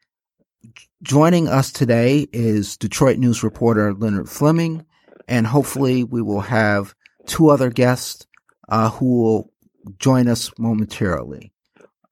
Joining 1.02 1.46
us 1.46 1.72
today 1.72 2.26
is 2.32 2.78
Detroit 2.78 3.18
News 3.18 3.42
reporter 3.42 3.92
Leonard 3.92 4.30
Fleming, 4.30 4.86
and 5.28 5.46
hopefully 5.46 6.04
we 6.04 6.22
will 6.22 6.40
have 6.40 6.94
two 7.26 7.50
other 7.50 7.68
guests 7.68 8.26
uh, 8.70 8.88
who 8.88 9.22
will 9.22 9.52
join 9.98 10.26
us 10.26 10.50
momentarily. 10.58 11.52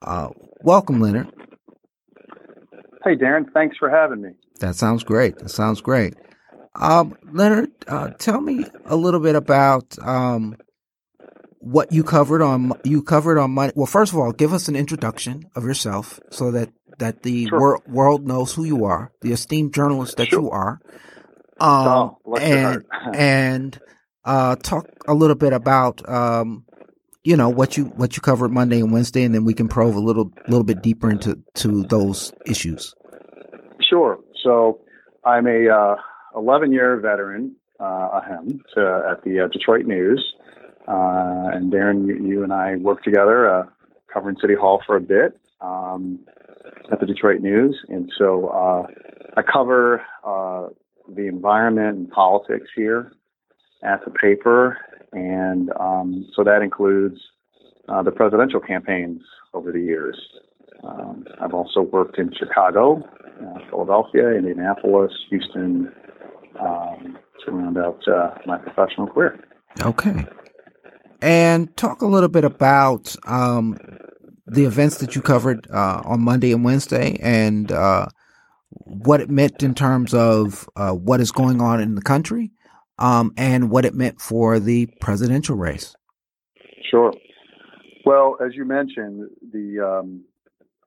Uh, 0.02 0.28
welcome, 0.60 1.00
Leonard. 1.00 1.32
Hey, 3.04 3.16
Darren. 3.16 3.50
Thanks 3.54 3.78
for 3.78 3.88
having 3.88 4.20
me. 4.20 4.30
That 4.60 4.74
sounds 4.74 5.02
great. 5.02 5.38
That 5.38 5.48
sounds 5.48 5.80
great. 5.80 6.14
Um, 6.74 7.16
Leonard, 7.32 7.70
uh, 7.88 8.10
tell 8.10 8.42
me 8.42 8.66
a 8.84 8.96
little 8.96 9.20
bit 9.20 9.34
about 9.34 9.98
um, 10.06 10.56
what 11.58 11.90
you 11.90 12.04
covered 12.04 12.42
on 12.42 12.72
you 12.84 13.02
covered 13.02 13.38
on 13.38 13.52
Monday. 13.52 13.72
Well, 13.74 13.86
first 13.86 14.12
of 14.12 14.18
all, 14.18 14.32
give 14.32 14.52
us 14.52 14.68
an 14.68 14.76
introduction 14.76 15.44
of 15.56 15.64
yourself 15.64 16.20
so 16.30 16.50
that 16.50 16.70
that 16.98 17.22
the 17.22 17.46
Sure. 17.46 17.58
wor- 17.58 17.82
world 17.86 18.26
knows 18.26 18.54
who 18.54 18.64
you 18.64 18.84
are, 18.84 19.12
the 19.20 19.32
esteemed 19.32 19.72
journalist 19.74 20.16
that 20.16 20.28
Sure. 20.28 20.40
you 20.40 20.50
are. 20.50 20.80
Um, 21.60 22.16
Oh, 22.26 22.36
and 22.40 22.84
and 23.14 23.78
uh, 24.24 24.56
talk 24.56 24.86
a 25.06 25.14
little 25.14 25.36
bit 25.36 25.52
about 25.52 26.06
um, 26.08 26.64
you 27.22 27.36
know 27.36 27.48
what 27.48 27.76
you 27.76 27.84
what 27.96 28.16
you 28.16 28.22
covered 28.22 28.50
Monday 28.50 28.80
and 28.80 28.92
Wednesday, 28.92 29.22
and 29.24 29.34
then 29.34 29.44
we 29.44 29.54
can 29.54 29.68
probe 29.68 29.96
a 29.96 29.98
little 30.00 30.30
little 30.48 30.64
bit 30.64 30.82
deeper 30.82 31.10
into 31.10 31.38
to 31.54 31.82
those 31.84 32.32
issues. 32.46 32.94
Sure. 33.88 34.18
So 34.42 34.80
I'm 35.24 35.46
a 35.46 35.68
uh, 35.68 35.96
11 36.36 36.72
year 36.72 36.98
veteran, 36.98 37.56
uh, 37.80 38.20
ahem, 38.22 38.60
to, 38.74 39.06
at 39.10 39.22
the 39.24 39.40
uh, 39.40 39.48
Detroit 39.48 39.86
News. 39.86 40.34
Uh, 40.86 41.48
and 41.54 41.72
Darren, 41.72 42.06
you, 42.06 42.16
you 42.26 42.42
and 42.42 42.52
I 42.52 42.76
worked 42.76 43.04
together 43.04 43.48
uh, 43.48 43.62
covering 44.12 44.36
City 44.40 44.54
Hall 44.54 44.82
for 44.86 44.96
a 44.96 45.00
bit 45.00 45.38
um, 45.62 46.18
at 46.90 47.00
the 47.00 47.06
Detroit 47.06 47.40
News. 47.40 47.76
And 47.88 48.10
so 48.16 48.48
uh, 48.48 48.86
I 49.36 49.42
cover 49.42 50.02
uh, 50.24 50.68
the 51.14 51.26
environment 51.26 51.96
and 51.96 52.10
politics 52.10 52.66
here 52.74 53.12
at 53.82 54.04
the 54.04 54.10
paper. 54.10 54.78
And 55.12 55.70
um, 55.78 56.26
so 56.34 56.44
that 56.44 56.62
includes 56.62 57.20
uh, 57.88 58.02
the 58.02 58.10
presidential 58.10 58.60
campaigns 58.60 59.22
over 59.52 59.72
the 59.72 59.80
years. 59.80 60.18
Um, 60.82 61.24
I've 61.40 61.54
also 61.54 61.80
worked 61.80 62.18
in 62.18 62.32
Chicago, 62.36 63.02
uh, 63.40 63.58
Philadelphia, 63.70 64.30
Indianapolis, 64.30 65.12
Houston, 65.30 65.92
um, 66.60 67.18
to 67.44 67.50
round 67.50 67.78
out 67.78 68.00
uh, 68.08 68.34
my 68.46 68.58
professional 68.58 69.06
career. 69.06 69.42
Okay. 69.80 70.26
And 71.20 71.74
talk 71.76 72.02
a 72.02 72.06
little 72.06 72.28
bit 72.28 72.44
about 72.44 73.16
um, 73.26 73.78
the 74.46 74.64
events 74.64 74.98
that 74.98 75.14
you 75.14 75.22
covered 75.22 75.66
uh, 75.70 76.02
on 76.04 76.20
Monday 76.20 76.52
and 76.52 76.64
Wednesday 76.64 77.18
and 77.22 77.72
uh, 77.72 78.06
what 78.68 79.20
it 79.20 79.30
meant 79.30 79.62
in 79.62 79.74
terms 79.74 80.12
of 80.12 80.68
uh, 80.76 80.92
what 80.92 81.20
is 81.20 81.32
going 81.32 81.60
on 81.60 81.80
in 81.80 81.94
the 81.94 82.02
country 82.02 82.50
um, 82.98 83.32
and 83.36 83.70
what 83.70 83.84
it 83.84 83.94
meant 83.94 84.20
for 84.20 84.58
the 84.58 84.86
presidential 85.00 85.56
race. 85.56 85.94
Sure. 86.90 87.12
Well, 88.04 88.36
as 88.44 88.54
you 88.54 88.64
mentioned, 88.64 89.30
the 89.52 89.80
um, 89.80 90.24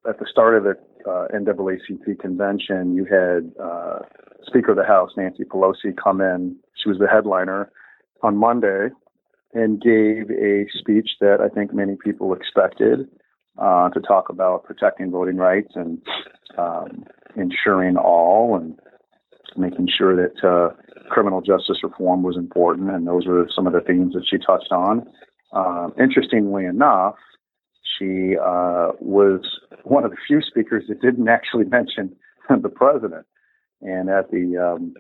at 0.07 0.19
the 0.19 0.28
start 0.29 0.56
of 0.56 0.63
the 0.63 0.75
uh, 1.09 1.28
NAACP 1.34 2.19
convention, 2.19 2.95
you 2.95 3.06
had 3.06 3.51
uh, 3.62 4.00
Speaker 4.45 4.72
of 4.72 4.78
the 4.78 4.84
House 4.84 5.12
Nancy 5.18 5.44
Pelosi 5.44 5.95
come 6.01 6.22
in. 6.22 6.56
She 6.81 6.89
was 6.89 7.00
the 7.00 7.07
headliner 7.07 7.72
on 8.22 8.38
Monday 8.38 8.89
and 9.53 9.81
gave 9.81 10.29
a 10.29 10.68
speech 10.78 11.09
that 11.22 11.41
I 11.41 11.50
think 11.50 11.74
many 11.74 11.95
people 12.03 12.34
expected 12.34 13.09
uh, 13.57 13.90
to 13.90 14.00
talk 14.00 14.29
about 14.29 14.63
protecting 14.63 15.12
voting 15.12 15.38
rights 15.38 15.72
and 15.75 16.01
um, 16.57 17.06
ensuring 17.35 17.97
all 17.97 18.56
and 18.56 18.78
making 19.56 19.88
sure 19.95 20.16
that 20.16 20.47
uh, 20.47 20.69
criminal 21.09 21.41
justice 21.41 21.78
reform 21.84 22.23
was 22.23 22.38
important. 22.38 22.90
And 22.91 23.07
those 23.07 23.25
were 23.25 23.47
some 23.53 23.68
of 23.68 23.73
the 23.73 23.81
themes 23.81 24.13
that 24.13 24.25
she 24.29 24.38
touched 24.38 24.72
on. 24.72 25.07
Um, 25.53 25.94
interestingly 26.00 26.66
enough, 26.66 27.16
she 27.97 28.35
uh, 28.38 28.91
was 29.00 29.41
one 29.84 30.03
of 30.03 30.12
the 30.12 30.18
few 30.28 30.41
speakers 30.41 30.85
that 30.89 31.01
didn't 31.01 31.28
actually 31.28 31.66
mention 31.69 32.16
the 32.50 32.69
president. 32.69 33.25
And 33.81 34.09
at 34.09 34.31
the 34.31 34.57
um, 34.57 34.94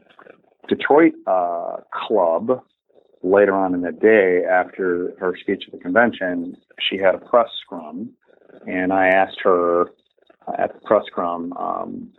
Detroit 0.67 1.13
uh, 1.25 1.77
club 1.93 2.61
later 3.23 3.53
on 3.53 3.73
in 3.73 3.81
the 3.81 3.91
day, 3.91 4.43
after 4.49 5.13
her 5.19 5.35
speech 5.39 5.63
at 5.67 5.73
the 5.73 5.79
convention, 5.79 6.55
she 6.79 6.97
had 6.97 7.15
a 7.15 7.17
press 7.17 7.49
scrum, 7.61 8.11
and 8.65 8.93
I 8.93 9.07
asked 9.07 9.39
her 9.43 9.91
at 10.57 10.73
the 10.73 10.79
press 10.85 11.05
scrum 11.07 11.53
um, 11.53 12.09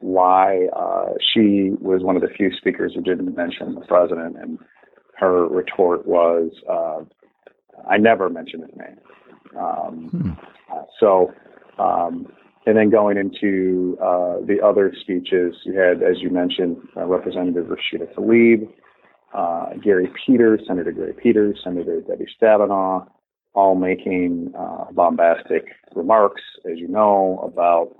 why 0.00 0.66
uh, 0.76 1.12
she 1.32 1.72
was 1.80 2.02
one 2.02 2.16
of 2.16 2.22
the 2.22 2.28
few 2.28 2.50
speakers 2.56 2.92
who 2.94 3.02
didn't 3.02 3.34
mention 3.36 3.74
the 3.74 3.80
president, 3.82 4.36
and 4.36 4.58
her 5.16 5.46
retort 5.46 6.06
was, 6.06 6.50
uh, 6.68 7.00
"I 7.88 7.98
never 7.98 8.28
mentioned 8.28 8.64
his 8.64 8.76
name." 8.76 8.98
Um, 9.58 10.08
Hmm. 10.10 10.30
so, 10.98 11.32
um, 11.78 12.26
and 12.66 12.76
then 12.76 12.90
going 12.90 13.16
into 13.16 13.98
uh, 14.00 14.36
the 14.46 14.60
other 14.64 14.92
speeches, 15.00 15.56
you 15.64 15.74
had, 15.78 16.02
as 16.02 16.20
you 16.20 16.30
mentioned, 16.30 16.76
uh, 16.96 17.04
Representative 17.04 17.66
Rashida 17.66 18.12
Tlaib, 18.14 18.68
uh, 19.34 19.74
Gary 19.82 20.08
Peters, 20.26 20.60
Senator 20.66 20.92
Gary 20.92 21.14
Peters, 21.14 21.60
Senator 21.62 22.00
Debbie 22.00 22.26
Stabenow, 22.40 23.06
all 23.54 23.74
making 23.74 24.52
uh, 24.58 24.84
bombastic 24.92 25.64
remarks, 25.94 26.42
as 26.70 26.78
you 26.78 26.88
know, 26.88 27.40
about 27.44 27.94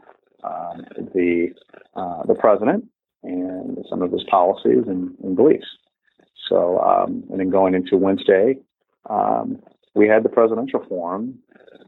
um, 0.45 0.85
the 1.15 1.49
uh, 1.95 2.23
the 2.27 2.35
president 2.35 2.85
and 3.23 3.79
some 3.89 4.03
of 4.03 4.11
his 4.11 4.25
policies 4.25 4.85
and, 4.87 5.15
and 5.23 5.37
beliefs. 5.37 5.67
So, 6.49 6.81
um, 6.81 7.25
and 7.31 7.39
then 7.39 7.51
going 7.51 7.75
into 7.75 7.97
Wednesday, 7.97 8.57
um, 9.09 9.61
we 9.95 10.09
had 10.09 10.25
the 10.25 10.29
presidential 10.29 10.85
forum 10.89 11.39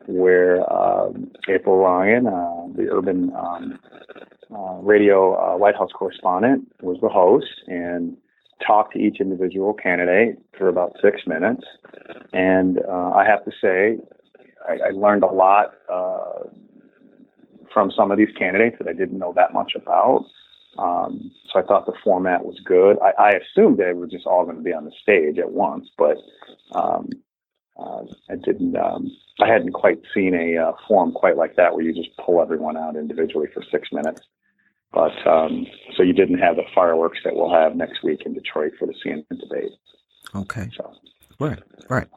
where 0.07 0.71
um, 0.73 1.33
April 1.49 1.79
Ryan, 1.79 2.27
uh, 2.27 2.67
the 2.77 2.89
urban 2.91 3.33
um, 3.37 3.79
uh, 4.55 4.75
radio 4.83 5.35
uh, 5.35 5.57
White 5.57 5.75
House 5.75 5.91
correspondent, 5.93 6.69
was 6.83 6.99
the 7.01 7.09
host 7.09 7.47
and 7.67 8.17
talked 8.67 8.95
to 8.95 8.99
each 8.99 9.21
individual 9.21 9.75
candidate 9.75 10.39
for 10.59 10.69
about 10.69 10.97
six 11.03 11.23
minutes. 11.27 11.65
And 12.33 12.79
uh, 12.89 13.11
I 13.11 13.25
have 13.27 13.45
to 13.45 13.53
say, 13.61 13.99
I, 14.69 14.89
I 14.89 14.91
learned 14.93 15.23
a 15.23 15.33
lot 15.33 15.73
uh, 15.93 16.49
from 17.73 17.91
some 17.91 18.11
of 18.11 18.19
these 18.19 18.35
candidates 18.39 18.77
that 18.79 18.89
I 18.89 18.93
didn't 18.93 19.19
know 19.19 19.33
that 19.37 19.53
much 19.53 19.73
about. 19.75 20.25
Um, 20.79 21.31
so 21.53 21.61
I 21.61 21.63
thought 21.63 21.87
the 21.87 21.93
format 22.03 22.45
was 22.45 22.59
good. 22.65 22.97
I, 23.01 23.13
I 23.23 23.31
assumed 23.31 23.79
they 23.79 23.93
were 23.93 24.07
just 24.07 24.27
all 24.27 24.45
going 24.45 24.57
to 24.57 24.63
be 24.63 24.73
on 24.73 24.85
the 24.85 24.93
stage 25.03 25.39
at 25.39 25.53
once, 25.53 25.89
but 25.97 26.17
um, 26.73 27.11
uh, 27.77 28.03
I 28.31 28.37
didn't. 28.37 28.77
Um, 28.77 29.11
I 29.41 29.49
hadn't 29.49 29.73
quite 29.73 29.99
seen 30.15 30.35
a 30.35 30.57
uh, 30.57 30.73
forum 30.87 31.13
quite 31.13 31.37
like 31.37 31.57
that 31.57 31.75
where 31.75 31.85
you 31.85 31.93
just 31.93 32.17
pull 32.17 32.41
everyone 32.41 32.77
out 32.77 32.97
individually 32.97 33.49
for 33.53 33.63
six 33.71 33.89
minutes. 33.93 34.21
But 34.95 35.27
um, 35.27 35.67
so 35.97 36.03
you 36.03 36.13
didn't 36.13 36.39
have 36.39 36.57
the 36.57 36.63
fireworks 36.75 37.19
that 37.25 37.35
we'll 37.35 37.53
have 37.53 37.75
next 37.75 38.03
week 38.05 38.21
in 38.25 38.33
Detroit 38.33 38.73
for 38.79 38.87
the 38.87 38.95
CNN 39.05 39.25
debate. 39.29 39.73
Okay. 40.35 40.71
So 40.77 40.93
Right. 41.41 41.63
Right. 41.89 42.09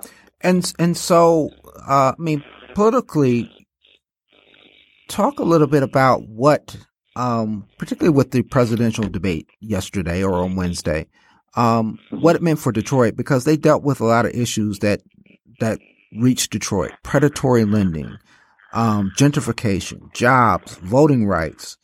And 0.41 0.71
and 0.79 0.95
so 0.95 1.49
uh, 1.87 2.13
I 2.17 2.21
mean 2.21 2.43
politically 2.73 3.51
talk 5.07 5.39
a 5.39 5.43
little 5.43 5.67
bit 5.67 5.83
about 5.83 6.27
what 6.27 6.77
um, 7.15 7.67
particularly 7.79 8.15
with 8.15 8.31
the 8.31 8.43
presidential 8.43 9.09
debate 9.09 9.47
yesterday 9.59 10.23
or 10.23 10.35
on 10.35 10.55
Wednesday, 10.55 11.07
um, 11.55 11.97
what 12.11 12.35
it 12.35 12.43
meant 12.43 12.59
for 12.59 12.71
Detroit 12.71 13.15
because 13.15 13.43
they 13.43 13.57
dealt 13.57 13.81
with 13.81 13.99
a 13.99 14.05
lot 14.05 14.27
of 14.27 14.33
issues 14.33 14.79
that 14.79 15.01
that 15.59 15.79
reached 16.19 16.51
Detroit: 16.51 16.91
predatory 17.03 17.65
lending, 17.65 18.17
um, 18.73 19.11
gentrification, 19.17 20.13
jobs, 20.13 20.75
voting 20.77 21.25
rights. 21.25 21.77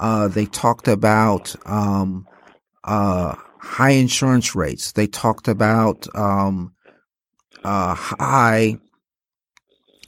Uh, 0.00 0.28
they 0.28 0.46
talked 0.46 0.88
about 0.88 1.54
um, 1.66 2.26
uh, 2.84 3.34
high 3.60 3.90
insurance 3.90 4.54
rates. 4.56 4.92
They 4.92 5.06
talked 5.06 5.46
about 5.46 6.06
um, 6.16 6.72
uh, 7.62 7.94
high 7.94 8.78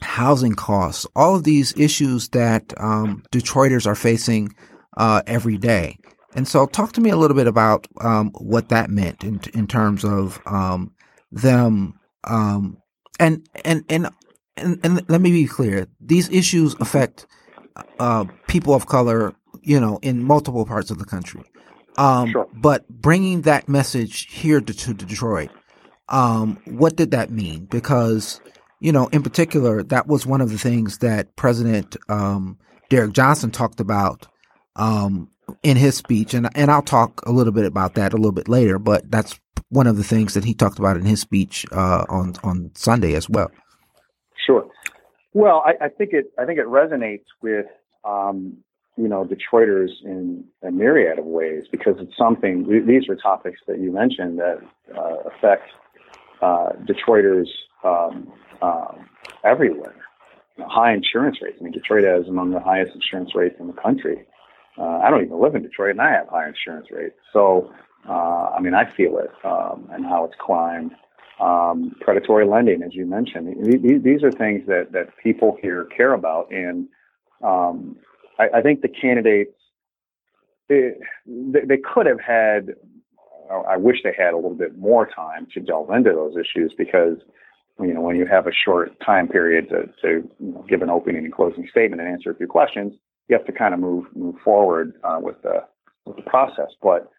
housing 0.01 0.55
costs. 0.55 1.05
All 1.15 1.35
of 1.35 1.43
these 1.43 1.77
issues 1.77 2.29
that 2.29 2.73
um, 2.77 3.23
Detroiters 3.31 3.85
are 3.85 3.95
facing 3.95 4.55
uh, 4.97 5.21
every 5.27 5.57
day. 5.57 5.97
And 6.35 6.47
so, 6.47 6.65
talk 6.65 6.93
to 6.93 7.01
me 7.01 7.11
a 7.11 7.17
little 7.17 7.37
bit 7.37 7.45
about 7.45 7.87
um, 8.01 8.31
what 8.31 8.69
that 8.69 8.89
meant 8.89 9.23
in 9.23 9.39
in 9.53 9.67
terms 9.67 10.03
of 10.03 10.41
um, 10.47 10.93
them. 11.31 11.99
Um, 12.23 12.77
and, 13.19 13.47
and 13.63 13.83
and 13.89 14.09
and 14.57 14.79
and 14.83 15.07
let 15.07 15.21
me 15.21 15.31
be 15.31 15.45
clear: 15.45 15.85
these 15.99 16.29
issues 16.29 16.73
affect 16.79 17.27
uh, 17.99 18.25
people 18.47 18.73
of 18.73 18.87
color, 18.87 19.35
you 19.61 19.79
know, 19.79 19.99
in 20.01 20.23
multiple 20.23 20.65
parts 20.65 20.91
of 20.91 20.99
the 20.99 21.05
country. 21.05 21.43
Um, 21.97 22.31
Sure. 22.31 22.47
But 22.53 22.87
bringing 22.89 23.41
that 23.41 23.69
message 23.69 24.27
here 24.31 24.59
to, 24.59 24.73
to 24.73 24.93
Detroit, 24.93 25.51
um, 26.09 26.59
what 26.65 26.95
did 26.95 27.11
that 27.11 27.29
mean? 27.29 27.65
Because 27.65 28.41
you 28.83 28.91
know, 28.91 29.07
in 29.07 29.23
particular, 29.23 29.81
that 29.81 30.07
was 30.07 30.25
one 30.25 30.41
of 30.41 30.51
the 30.51 30.57
things 30.57 30.97
that 30.97 31.37
President 31.37 31.95
um, 32.09 32.59
Derek 32.89 33.13
Johnson 33.13 33.49
talked 33.49 33.79
about 33.79 34.27
um, 34.75 35.29
in 35.63 35.77
his 35.77 35.95
speech, 35.95 36.33
and 36.33 36.49
and 36.53 36.69
I'll 36.69 36.81
talk 36.81 37.25
a 37.25 37.31
little 37.31 37.53
bit 37.53 37.65
about 37.65 37.93
that 37.95 38.11
a 38.11 38.17
little 38.17 38.33
bit 38.33 38.49
later. 38.49 38.79
But 38.79 39.09
that's 39.09 39.39
one 39.69 39.87
of 39.87 39.95
the 39.95 40.03
things 40.03 40.33
that 40.33 40.43
he 40.43 40.53
talked 40.53 40.79
about 40.79 40.97
in 40.97 41.05
his 41.05 41.21
speech 41.21 41.65
uh, 41.71 42.03
on 42.09 42.33
on 42.43 42.71
Sunday 42.75 43.13
as 43.13 43.29
well. 43.29 43.51
Sure. 44.45 44.67
Well, 45.31 45.63
I, 45.65 45.85
I 45.85 45.87
think 45.87 46.09
it. 46.11 46.25
I 46.37 46.43
think 46.43 46.59
it 46.59 46.67
resonates 46.67 47.23
with 47.41 47.67
um, 48.03 48.57
you 48.97 49.07
know 49.07 49.25
Detroiters 49.25 49.89
in 50.03 50.43
a 50.61 50.71
myriad 50.71 51.19
of 51.19 51.25
ways 51.25 51.63
because 51.71 51.95
it's 51.99 52.15
something. 52.17 52.85
These 52.85 53.09
are 53.09 53.15
topics 53.15 53.59
that 53.67 53.79
you 53.79 53.91
mentioned 53.91 54.39
that 54.39 54.59
uh, 54.95 55.29
affect 55.29 55.69
uh, 56.41 56.69
Detroiters 56.85 57.47
um, 57.83 58.31
um, 58.61 59.09
everywhere. 59.43 59.95
You 60.57 60.63
know, 60.63 60.69
high 60.69 60.93
insurance 60.93 61.37
rates. 61.41 61.57
I 61.59 61.63
mean, 61.63 61.73
Detroit 61.73 62.03
has 62.03 62.27
among 62.27 62.51
the 62.51 62.59
highest 62.59 62.93
insurance 62.93 63.33
rates 63.35 63.55
in 63.59 63.67
the 63.67 63.73
country. 63.73 64.25
Uh, 64.77 64.99
I 65.03 65.09
don't 65.09 65.23
even 65.23 65.39
live 65.39 65.55
in 65.55 65.63
Detroit, 65.63 65.91
and 65.91 66.01
I 66.01 66.11
have 66.11 66.27
high 66.29 66.47
insurance 66.47 66.87
rates. 66.91 67.15
So, 67.31 67.71
uh, 68.07 68.51
I 68.55 68.59
mean, 68.59 68.73
I 68.73 68.91
feel 68.91 69.17
it 69.19 69.31
um, 69.45 69.87
and 69.91 70.05
how 70.05 70.25
it's 70.25 70.35
climbed 70.39 70.91
um, 71.39 71.95
predatory 72.01 72.45
lending, 72.45 72.83
as 72.83 72.93
you 72.93 73.05
mentioned. 73.05 73.65
These, 73.65 74.03
these 74.03 74.23
are 74.23 74.31
things 74.31 74.65
that, 74.67 74.91
that 74.91 75.15
people 75.21 75.57
here 75.61 75.85
care 75.85 76.13
about. 76.13 76.51
And 76.51 76.87
um, 77.43 77.97
I, 78.39 78.59
I 78.59 78.61
think 78.61 78.81
the 78.81 78.89
candidates, 78.89 79.51
they, 80.69 80.91
they 81.25 81.77
could 81.77 82.05
have 82.05 82.19
had, 82.19 82.75
I 83.67 83.77
wish 83.77 83.97
they 84.03 84.13
had 84.17 84.33
a 84.33 84.37
little 84.37 84.55
bit 84.55 84.77
more 84.77 85.07
time 85.07 85.47
to 85.53 85.59
delve 85.59 85.91
into 85.91 86.11
those 86.11 86.35
issues 86.35 86.73
because, 86.77 87.17
you 87.79 87.93
know, 87.93 88.01
when 88.01 88.15
you 88.15 88.25
have 88.25 88.47
a 88.47 88.53
short 88.53 88.91
time 89.05 89.27
period 89.27 89.69
to, 89.69 89.89
to 90.01 90.29
give 90.67 90.81
an 90.81 90.89
opening 90.89 91.25
and 91.25 91.33
closing 91.33 91.67
statement 91.69 92.01
and 92.01 92.09
answer 92.09 92.31
a 92.31 92.35
few 92.35 92.47
questions, 92.47 92.93
you 93.27 93.37
have 93.37 93.45
to 93.45 93.51
kind 93.51 93.73
of 93.73 93.79
move 93.79 94.05
move 94.15 94.35
forward 94.43 94.93
uh, 95.03 95.17
with 95.19 95.41
the 95.43 95.63
with 96.05 96.17
the 96.17 96.23
process. 96.23 96.69
But 96.81 97.09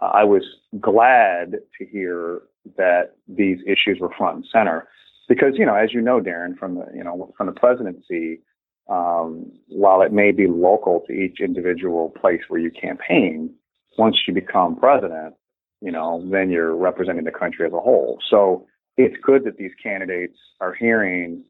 I 0.00 0.24
was 0.24 0.42
glad 0.80 1.52
to 1.78 1.86
hear 1.86 2.42
that 2.76 3.16
these 3.28 3.58
issues 3.66 3.98
were 4.00 4.10
front 4.16 4.36
and 4.36 4.46
center 4.52 4.88
because 5.28 5.54
you 5.54 5.64
know 5.64 5.74
as 5.74 5.92
you 5.92 6.00
know 6.00 6.20
darren 6.20 6.56
from 6.58 6.76
the 6.76 6.86
you 6.94 7.04
know 7.04 7.32
from 7.36 7.46
the 7.46 7.52
presidency 7.52 8.40
um, 8.88 9.50
while 9.68 10.02
it 10.02 10.12
may 10.12 10.30
be 10.30 10.46
local 10.46 11.02
to 11.06 11.12
each 11.12 11.40
individual 11.40 12.10
place 12.20 12.40
where 12.48 12.60
you 12.60 12.70
campaign 12.70 13.54
once 13.96 14.16
you 14.26 14.34
become 14.34 14.76
president 14.76 15.34
you 15.80 15.90
know 15.90 16.26
then 16.30 16.50
you're 16.50 16.76
representing 16.76 17.24
the 17.24 17.30
country 17.30 17.66
as 17.66 17.72
a 17.72 17.80
whole. 17.80 18.18
So 18.30 18.66
it's 18.96 19.16
good 19.22 19.44
that 19.44 19.56
these 19.56 19.72
candidates 19.82 20.38
are 20.60 20.74
hearing 20.74 21.44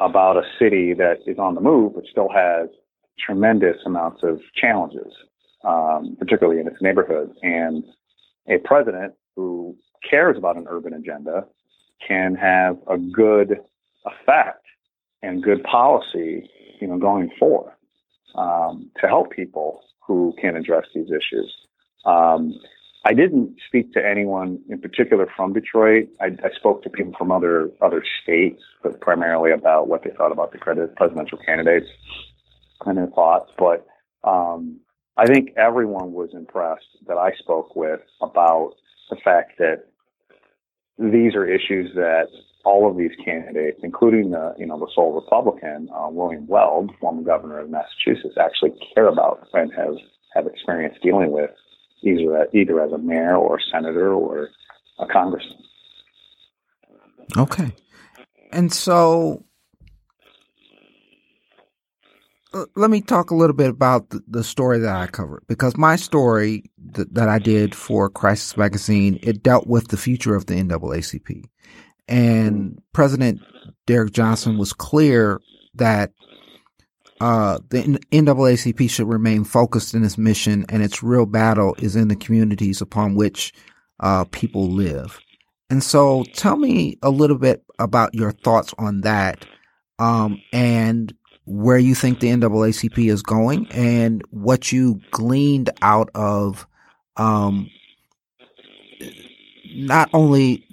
about 0.00 0.36
a 0.36 0.42
city 0.58 0.94
that 0.94 1.18
is 1.26 1.38
on 1.38 1.54
the 1.54 1.60
move 1.60 1.94
but 1.94 2.04
still 2.10 2.28
has 2.28 2.68
tremendous 3.18 3.76
amounts 3.84 4.22
of 4.22 4.40
challenges 4.54 5.12
um, 5.64 6.16
particularly 6.18 6.60
in 6.60 6.66
its 6.66 6.80
neighborhood. 6.80 7.34
And 7.42 7.84
a 8.48 8.58
president 8.58 9.14
who 9.36 9.76
cares 10.08 10.36
about 10.36 10.56
an 10.56 10.66
urban 10.68 10.94
agenda 10.94 11.46
can 12.06 12.34
have 12.34 12.78
a 12.88 12.96
good 12.96 13.58
effect 14.06 14.64
and 15.22 15.42
good 15.42 15.62
policy, 15.64 16.48
you 16.80 16.88
know, 16.88 16.98
going 16.98 17.30
for 17.38 17.76
um, 18.34 18.90
to 19.00 19.06
help 19.06 19.30
people 19.30 19.82
who 20.06 20.34
can't 20.40 20.56
address 20.56 20.84
these 20.94 21.08
issues. 21.08 21.52
Um, 22.04 22.54
I 23.04 23.14
didn't 23.14 23.56
speak 23.66 23.92
to 23.94 24.04
anyone 24.04 24.60
in 24.68 24.80
particular 24.80 25.28
from 25.36 25.52
Detroit. 25.52 26.08
I, 26.20 26.26
I 26.26 26.50
spoke 26.56 26.82
to 26.82 26.90
people 26.90 27.14
from 27.16 27.30
other 27.30 27.70
other 27.80 28.04
states, 28.22 28.62
but 28.82 29.00
primarily 29.00 29.52
about 29.52 29.88
what 29.88 30.02
they 30.04 30.10
thought 30.10 30.32
about 30.32 30.52
the 30.52 30.58
credit 30.58 30.96
presidential 30.96 31.38
candidates 31.38 31.86
and 32.84 32.98
their 32.98 33.06
thoughts. 33.06 33.50
But 33.58 33.86
um, 34.24 34.80
I 35.16 35.26
think 35.26 35.50
everyone 35.56 36.12
was 36.12 36.30
impressed 36.32 36.98
that 37.06 37.16
I 37.16 37.32
spoke 37.38 37.76
with 37.76 38.00
about 38.20 38.74
the 39.10 39.16
fact 39.24 39.58
that 39.58 39.86
these 40.98 41.34
are 41.34 41.46
issues 41.46 41.94
that 41.94 42.28
all 42.64 42.90
of 42.90 42.96
these 42.96 43.12
candidates, 43.24 43.80
including 43.82 44.30
the 44.30 44.54
you 44.58 44.66
know 44.66 44.78
the 44.78 44.88
sole 44.94 45.12
Republican 45.12 45.88
uh, 45.94 46.08
William 46.08 46.46
Weld, 46.46 46.90
former 47.00 47.22
governor 47.22 47.60
of 47.60 47.70
Massachusetts, 47.70 48.36
actually 48.38 48.72
care 48.94 49.08
about 49.08 49.46
and 49.54 49.72
have 49.74 49.94
have 50.34 50.46
experience 50.46 50.96
dealing 51.02 51.30
with 51.30 51.50
either 52.02 52.48
either 52.52 52.80
as 52.80 52.92
a 52.92 52.98
mayor 52.98 53.36
or 53.36 53.58
senator 53.72 54.12
or 54.12 54.48
a 54.98 55.06
congressman. 55.06 55.58
Okay, 57.36 57.72
and 58.52 58.72
so 58.72 59.44
let 62.76 62.90
me 62.90 63.00
talk 63.00 63.30
a 63.30 63.34
little 63.34 63.54
bit 63.54 63.68
about 63.68 64.06
the, 64.26 64.42
story 64.42 64.78
that 64.78 64.96
I 64.96 65.06
covered 65.06 65.44
because 65.46 65.76
my 65.76 65.96
story 65.96 66.64
th- 66.94 67.08
that 67.12 67.28
I 67.28 67.38
did 67.38 67.74
for 67.74 68.08
Crisis 68.08 68.56
Magazine 68.56 69.18
it 69.22 69.42
dealt 69.42 69.66
with 69.66 69.88
the 69.88 69.96
future 69.96 70.34
of 70.34 70.46
the 70.46 70.54
NAACP, 70.54 71.44
and 72.08 72.80
President 72.92 73.40
Derek 73.86 74.12
Johnson 74.12 74.58
was 74.58 74.72
clear 74.72 75.40
that 75.74 76.12
uh, 77.20 77.58
the 77.70 77.82
NAACP 78.12 78.88
should 78.88 79.08
remain 79.08 79.44
focused 79.44 79.94
in 79.94 80.04
its 80.04 80.18
mission, 80.18 80.64
and 80.68 80.82
its 80.82 81.02
real 81.02 81.26
battle 81.26 81.74
is 81.78 81.96
in 81.96 82.08
the 82.08 82.16
communities 82.16 82.80
upon 82.80 83.14
which 83.14 83.52
uh, 84.00 84.24
people 84.24 84.70
live. 84.70 85.18
And 85.70 85.82
so, 85.82 86.24
tell 86.32 86.56
me 86.56 86.96
a 87.02 87.10
little 87.10 87.38
bit 87.38 87.62
about 87.78 88.14
your 88.14 88.32
thoughts 88.32 88.72
on 88.78 89.02
that, 89.02 89.44
um, 89.98 90.40
and 90.52 91.12
where 91.44 91.78
you 91.78 91.94
think 91.94 92.20
the 92.20 92.28
NAACP 92.28 93.10
is 93.10 93.22
going 93.22 93.66
and 93.72 94.22
what 94.30 94.70
you 94.70 95.00
gleaned 95.10 95.70
out 95.82 96.10
of 96.14 96.66
um, 97.16 97.70
not 99.66 100.10
only 100.12 100.64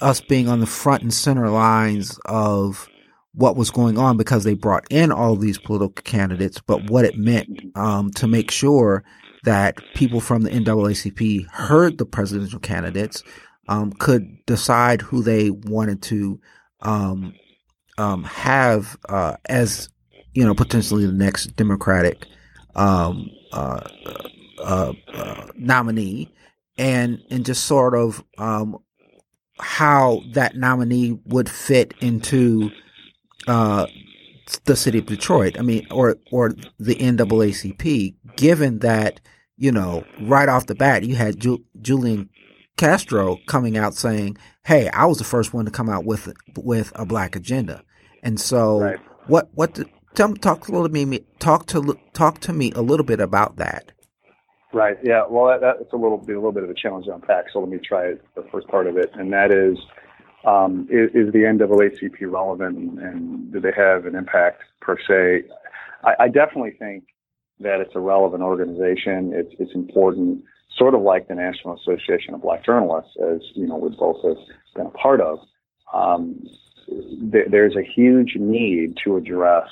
us 0.00 0.20
being 0.20 0.48
on 0.48 0.60
the 0.60 0.66
front 0.66 1.02
and 1.02 1.12
center 1.12 1.48
lines 1.48 2.18
of 2.26 2.88
what 3.32 3.56
was 3.56 3.70
going 3.70 3.96
on 3.96 4.16
because 4.16 4.44
they 4.44 4.54
brought 4.54 4.84
in 4.90 5.12
all 5.12 5.36
these 5.36 5.58
political 5.58 6.02
candidates, 6.02 6.60
but 6.66 6.90
what 6.90 7.04
it 7.04 7.16
meant 7.16 7.48
um, 7.76 8.10
to 8.12 8.26
make 8.26 8.50
sure 8.50 9.04
that 9.44 9.78
people 9.94 10.20
from 10.20 10.42
the 10.42 10.50
NAACP 10.50 11.46
heard 11.48 11.98
the 11.98 12.04
presidential 12.04 12.60
candidates, 12.60 13.22
um, 13.68 13.92
could 13.92 14.26
decide 14.46 15.00
who 15.00 15.22
they 15.22 15.50
wanted 15.50 16.02
to 16.02 16.40
um, 16.80 17.34
um 17.98 18.24
have 18.24 18.96
uh, 19.08 19.36
as 19.46 19.88
you 20.34 20.44
know, 20.44 20.54
potentially 20.54 21.06
the 21.06 21.12
next 21.12 21.56
Democratic 21.56 22.26
um, 22.74 23.30
uh, 23.52 23.80
uh, 24.62 24.92
uh, 25.12 25.46
nominee, 25.56 26.32
and 26.78 27.20
and 27.30 27.44
just 27.44 27.64
sort 27.64 27.94
of 27.94 28.24
um, 28.38 28.78
how 29.62 30.22
that 30.32 30.56
nominee 30.56 31.18
would 31.26 31.48
fit 31.48 31.94
into 32.00 32.70
uh, 33.46 33.86
the 34.64 34.76
city 34.76 34.98
of 34.98 35.06
Detroit. 35.06 35.58
I 35.58 35.62
mean, 35.62 35.86
or 35.90 36.16
or 36.30 36.54
the 36.78 36.96
NAACP, 36.96 38.14
given 38.36 38.78
that 38.80 39.20
you 39.56 39.72
know 39.72 40.04
right 40.22 40.48
off 40.48 40.66
the 40.66 40.74
bat 40.74 41.04
you 41.04 41.16
had 41.16 41.38
Ju- 41.40 41.64
Julian 41.80 42.28
Castro 42.76 43.38
coming 43.46 43.76
out 43.76 43.94
saying, 43.94 44.36
"Hey, 44.64 44.88
I 44.88 45.06
was 45.06 45.18
the 45.18 45.24
first 45.24 45.52
one 45.52 45.64
to 45.64 45.70
come 45.70 45.88
out 45.88 46.04
with 46.04 46.32
with 46.56 46.92
a 46.94 47.04
black 47.06 47.36
agenda," 47.36 47.82
and 48.22 48.40
so 48.40 48.80
Right. 48.80 48.98
what 49.26 49.48
what 49.54 49.78
tell 50.14 50.34
talk 50.34 50.68
a 50.68 50.72
little 50.72 50.88
me 50.88 51.20
talk 51.38 51.66
to 51.66 51.98
talk 52.12 52.40
to 52.40 52.52
me 52.52 52.72
a 52.74 52.82
little 52.82 53.04
bit 53.04 53.20
about 53.20 53.56
that. 53.56 53.92
Right. 54.72 54.96
Yeah. 55.02 55.24
Well, 55.28 55.48
that, 55.48 55.78
that's 55.78 55.92
a 55.92 55.96
little 55.96 56.18
bit 56.18 56.36
a 56.36 56.38
little 56.38 56.52
bit 56.52 56.62
of 56.62 56.70
a 56.70 56.74
challenge 56.74 57.06
to 57.06 57.14
unpack. 57.14 57.46
So 57.52 57.58
let 57.58 57.68
me 57.68 57.78
try 57.78 58.14
the 58.36 58.46
first 58.52 58.68
part 58.68 58.86
of 58.86 58.96
it, 58.96 59.10
and 59.14 59.32
that 59.32 59.50
is, 59.50 59.78
um, 60.44 60.86
is, 60.90 61.10
is, 61.12 61.32
the 61.32 61.40
NAACP 61.40 62.30
relevant, 62.30 62.78
and, 62.78 62.98
and, 62.98 63.52
do 63.52 63.60
they 63.60 63.72
have 63.76 64.06
an 64.06 64.14
impact 64.14 64.62
per 64.80 64.96
se? 64.96 65.48
I, 66.04 66.24
I, 66.24 66.28
definitely 66.28 66.76
think 66.78 67.04
that 67.58 67.80
it's 67.80 67.96
a 67.96 68.00
relevant 68.00 68.44
organization. 68.44 69.32
It's 69.34 69.52
it's 69.58 69.74
important, 69.74 70.44
sort 70.78 70.94
of 70.94 71.02
like 71.02 71.26
the 71.26 71.34
National 71.34 71.76
Association 71.76 72.34
of 72.34 72.42
Black 72.42 72.64
Journalists, 72.64 73.16
as 73.20 73.40
you 73.54 73.66
know, 73.66 73.76
we've 73.76 73.98
both 73.98 74.22
have 74.22 74.38
been 74.76 74.86
a 74.86 74.90
part 74.90 75.20
of. 75.20 75.40
Um, 75.92 76.46
th- 77.32 77.48
there's 77.50 77.74
a 77.74 77.82
huge 77.82 78.36
need 78.36 78.96
to 79.04 79.16
address 79.16 79.66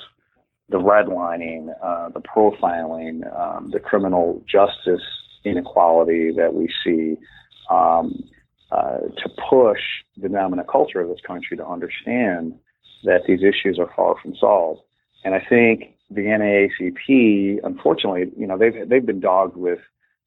the 0.69 0.77
redlining, 0.77 1.73
uh, 1.83 2.09
the 2.09 2.21
profiling, 2.21 3.21
um, 3.37 3.69
the 3.71 3.79
criminal 3.79 4.43
justice 4.47 5.01
inequality 5.43 6.31
that 6.35 6.53
we 6.53 6.69
see, 6.83 7.17
um, 7.69 8.23
uh, 8.71 8.99
to 8.99 9.29
push 9.49 9.81
the 10.17 10.29
dominant 10.29 10.67
culture 10.67 11.01
of 11.01 11.09
this 11.09 11.21
country 11.25 11.57
to 11.57 11.65
understand 11.65 12.53
that 13.03 13.21
these 13.27 13.41
issues 13.41 13.79
are 13.79 13.89
far 13.95 14.15
from 14.21 14.35
solved. 14.35 14.81
And 15.23 15.33
I 15.33 15.43
think 15.47 15.95
the 16.11 16.21
NAACP, 16.21 17.59
unfortunately, 17.63 18.31
you 18.37 18.47
know, 18.47 18.57
they've 18.57 18.87
they've 18.87 19.05
been 19.05 19.19
dogged 19.19 19.57
with, 19.57 19.79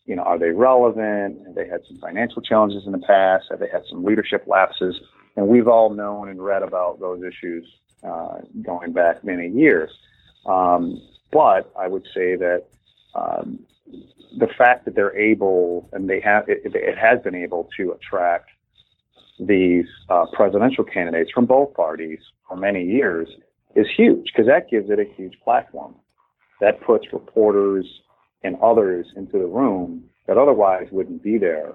you 0.07 0.17
know, 0.17 0.23
are 0.23 0.39
they 0.39 0.51
relevant? 0.51 1.47
Have 1.47 1.55
they 1.55 1.69
had 1.69 1.81
some 1.87 1.99
financial 1.99 2.43
challenges 2.43 2.85
in 2.87 2.93
the 2.93 2.99
past? 2.99 3.47
Have 3.51 3.61
they 3.61 3.69
had 3.69 3.83
some 3.89 4.05
leadership 4.05 4.45
lapses? 4.47 5.01
And 5.37 5.49
we've 5.49 5.69
all 5.69 5.91
known 5.91 6.29
and 6.29 6.43
read 6.43 6.63
about 6.63 7.01
those 7.01 7.23
issues 7.23 7.67
uh, 8.03 8.39
going 8.63 8.93
back 8.93 9.25
many 9.25 9.49
years. 9.49 9.91
Um, 10.47 11.01
but 11.31 11.73
I 11.79 11.89
would 11.89 12.05
say 12.15 12.37
that 12.37 12.65
um, 13.15 13.61
the 14.39 14.49
fact 14.59 14.85
that 14.85 14.95
they're 14.95 15.17
able 15.17 15.89
and 15.93 16.09
they 16.09 16.21
have 16.21 16.49
it, 16.49 16.63
it 16.65 16.99
has 16.99 17.21
been 17.23 17.35
able 17.35 17.69
to 17.77 17.93
attract 17.93 18.51
these 19.39 19.87
uh, 20.09 20.27
presidential 20.33 20.85
candidates 20.85 21.31
from 21.33 21.47
both 21.47 21.75
parties 21.75 22.19
for 22.49 22.57
many 22.57 22.85
years 22.85 23.29
is 23.75 23.87
huge 23.97 24.27
because 24.33 24.47
that 24.47 24.71
gives 24.71 24.91
it 24.91 24.99
a 24.99 25.05
huge 25.17 25.35
platform. 25.43 25.95
That 26.61 26.81
puts 26.83 27.07
reporters 27.13 27.87
and 28.45 28.57
others 28.63 29.07
into 29.17 29.39
the 29.39 29.47
room 29.47 30.05
that 30.27 30.37
otherwise 30.37 30.89
wouldn't 30.91 31.23
be 31.23 31.39
there. 31.39 31.73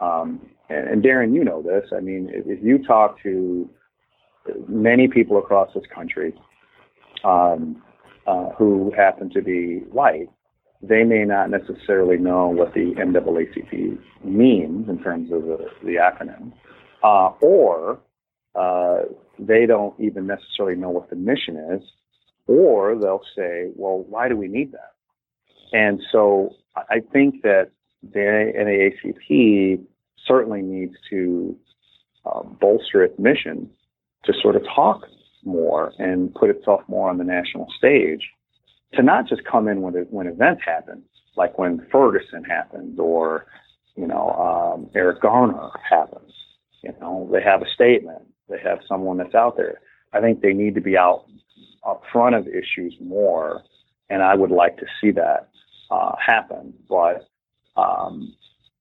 Um, 0.00 0.48
and, 0.68 0.88
and, 0.88 1.02
Darren, 1.02 1.34
you 1.34 1.44
know 1.44 1.62
this. 1.62 1.84
I 1.96 2.00
mean, 2.00 2.30
if, 2.32 2.46
if, 2.46 2.64
you 2.64 2.84
talk 2.84 3.22
to 3.22 3.68
many 4.66 5.06
people 5.06 5.38
across 5.38 5.72
this 5.74 5.84
country, 5.94 6.32
um, 7.24 7.82
uh, 8.26 8.50
who 8.50 8.92
happen 8.96 9.30
to 9.30 9.42
be 9.42 9.78
white, 9.90 10.28
they 10.82 11.04
may 11.04 11.24
not 11.24 11.50
necessarily 11.50 12.16
know 12.16 12.48
what 12.48 12.74
the 12.74 12.94
NAACP 12.96 13.98
means 14.24 14.88
in 14.88 15.02
terms 15.02 15.32
of 15.32 15.42
the, 15.42 15.66
the 15.84 15.94
acronym, 15.94 16.52
uh, 17.04 17.30
or 17.40 18.00
uh, 18.54 19.02
they 19.38 19.66
don't 19.66 19.98
even 20.00 20.26
necessarily 20.26 20.76
know 20.76 20.90
what 20.90 21.08
the 21.08 21.16
mission 21.16 21.56
is, 21.56 21.82
or 22.46 22.98
they'll 22.98 23.24
say, 23.36 23.70
well, 23.76 24.04
why 24.08 24.28
do 24.28 24.36
we 24.36 24.48
need 24.48 24.72
that? 24.72 24.92
And 25.72 26.00
so 26.10 26.50
I 26.76 27.00
think 27.12 27.42
that 27.42 27.70
the 28.02 28.52
NAACP 28.58 29.84
certainly 30.26 30.62
needs 30.62 30.94
to 31.10 31.56
uh, 32.26 32.42
bolster 32.42 33.04
its 33.04 33.18
mission 33.18 33.70
to 34.24 34.32
sort 34.42 34.56
of 34.56 34.62
talk 34.74 35.02
more 35.44 35.92
and 35.98 36.34
put 36.34 36.50
itself 36.50 36.82
more 36.88 37.10
on 37.10 37.18
the 37.18 37.24
national 37.24 37.66
stage 37.76 38.28
to 38.94 39.02
not 39.02 39.26
just 39.26 39.42
come 39.44 39.68
in 39.68 39.80
when, 39.80 39.94
when 40.10 40.26
events 40.26 40.62
happen, 40.64 41.02
like 41.36 41.58
when 41.58 41.86
Ferguson 41.90 42.44
happens 42.44 42.98
or, 42.98 43.46
you 43.96 44.06
know, 44.06 44.30
um, 44.32 44.90
Eric 44.94 45.20
Garner 45.22 45.70
happens. 45.88 46.32
You 46.82 46.92
know, 47.00 47.28
they 47.32 47.42
have 47.42 47.62
a 47.62 47.70
statement, 47.74 48.22
they 48.48 48.58
have 48.62 48.80
someone 48.88 49.16
that's 49.16 49.34
out 49.34 49.56
there. 49.56 49.80
I 50.12 50.20
think 50.20 50.40
they 50.40 50.52
need 50.52 50.74
to 50.74 50.80
be 50.80 50.96
out 50.96 51.24
up 51.84 52.02
front 52.12 52.34
of 52.34 52.46
issues 52.46 52.94
more, 53.00 53.62
and 54.10 54.22
I 54.22 54.34
would 54.34 54.50
like 54.50 54.76
to 54.78 54.86
see 55.00 55.10
that 55.12 55.48
uh, 55.90 56.12
happen. 56.24 56.74
But, 56.88 57.26
um, 57.76 58.34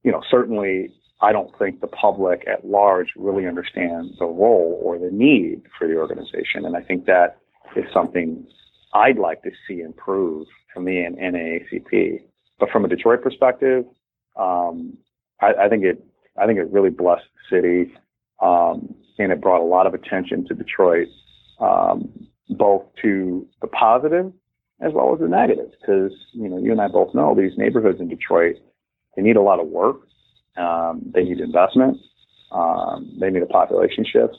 you 0.04 0.12
know, 0.12 0.22
certainly 0.30 0.94
I 1.22 1.32
don't 1.32 1.58
think 1.60 1.82
the 1.82 1.88
public 1.88 2.46
at 2.48 2.66
large 2.66 3.10
really 3.16 3.48
understands 3.48 4.18
the 4.18 4.26
role 4.26 4.80
or 4.84 4.98
the 4.98 5.12
need 5.12 5.62
for 5.78 5.88
the 5.88 5.96
organization. 5.96 6.66
And 6.66 6.76
I 6.76 6.82
think 6.82 7.06
that 7.06 7.38
is 7.76 7.86
something 7.94 8.46
I'd 8.94 9.20
like 9.20 9.44
to 9.44 9.52
see 9.68 9.82
improve 9.82 10.48
from 10.74 10.86
the 10.86 10.92
NAACP. 10.92 12.22
But 12.60 12.70
from 12.70 12.86
a 12.86 12.88
Detroit 12.88 13.22
perspective, 13.22 13.86
um, 14.36 14.98
I, 15.42 15.54
I, 15.66 15.70
think 15.70 15.84
it 15.84 16.04
I 16.40 16.46
think 16.46 16.60
it 16.60 16.72
really 16.72 16.90
blessed 16.90 17.26
the 17.50 17.56
city, 17.56 17.94
um, 18.42 18.94
and 19.18 19.32
it 19.32 19.42
brought 19.42 19.62
a 19.62 19.66
lot 19.66 19.88
of 19.88 19.94
attention 19.94 20.48
to 20.48 20.54
Detroit, 20.54 21.08
um, 21.60 22.10
both 22.50 22.84
to 23.02 23.48
the 23.62 23.68
positive 23.68 24.32
as 24.80 24.94
well 24.94 25.14
as 25.14 25.20
the 25.20 25.28
negative. 25.28 25.72
Because 25.80 26.12
you 26.34 26.50
know, 26.50 26.58
you 26.58 26.72
and 26.72 26.82
I 26.82 26.88
both 26.88 27.14
know 27.14 27.36
these 27.36 27.58
neighborhoods 27.58 28.00
in 28.00 28.10
Detroit 28.10 28.58
they 29.16 29.22
need 29.22 29.36
a 29.36 29.42
lot 29.42 29.60
of 29.60 29.68
work. 29.68 30.08
Um, 30.58 31.12
they 31.14 31.24
need 31.24 31.40
investment. 31.40 31.98
Um, 32.52 33.18
they 33.20 33.30
need 33.30 33.44
a 33.44 33.48
population 33.48 34.06
shift, 34.06 34.36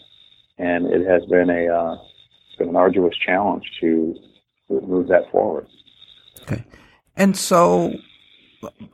and 0.58 0.86
it 0.86 1.06
has 1.06 1.24
been 1.26 1.48
a 1.48 1.68
uh, 1.68 1.94
it's 1.94 2.58
been 2.58 2.68
an 2.68 2.76
arduous 2.76 3.14
challenge 3.24 3.64
to 3.80 4.14
move 4.68 5.08
that 5.08 5.30
forward. 5.30 5.66
Okay, 6.42 6.64
and 7.16 7.36
so 7.36 7.94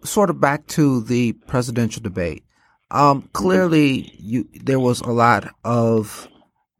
sort 0.04 0.30
of 0.30 0.40
back 0.40 0.66
to 0.68 1.02
the 1.02 1.32
presidential 1.32 2.02
debate. 2.02 2.44
Um, 2.90 3.28
clearly, 3.32 4.12
you 4.18 4.48
there 4.54 4.80
was 4.80 5.00
a 5.00 5.10
lot 5.10 5.52
of 5.64 6.28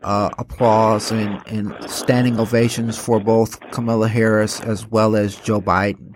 uh, 0.03 0.31
applause 0.39 1.11
and, 1.11 1.43
and 1.47 1.91
standing 1.91 2.39
ovations 2.39 2.97
for 2.97 3.21
both 3.21 3.61
Kamala 3.73 4.09
Harris 4.09 4.61
as 4.61 4.87
well 4.87 5.17
as 5.17 5.37
Joe 5.37 5.61
Biden. 5.61 6.15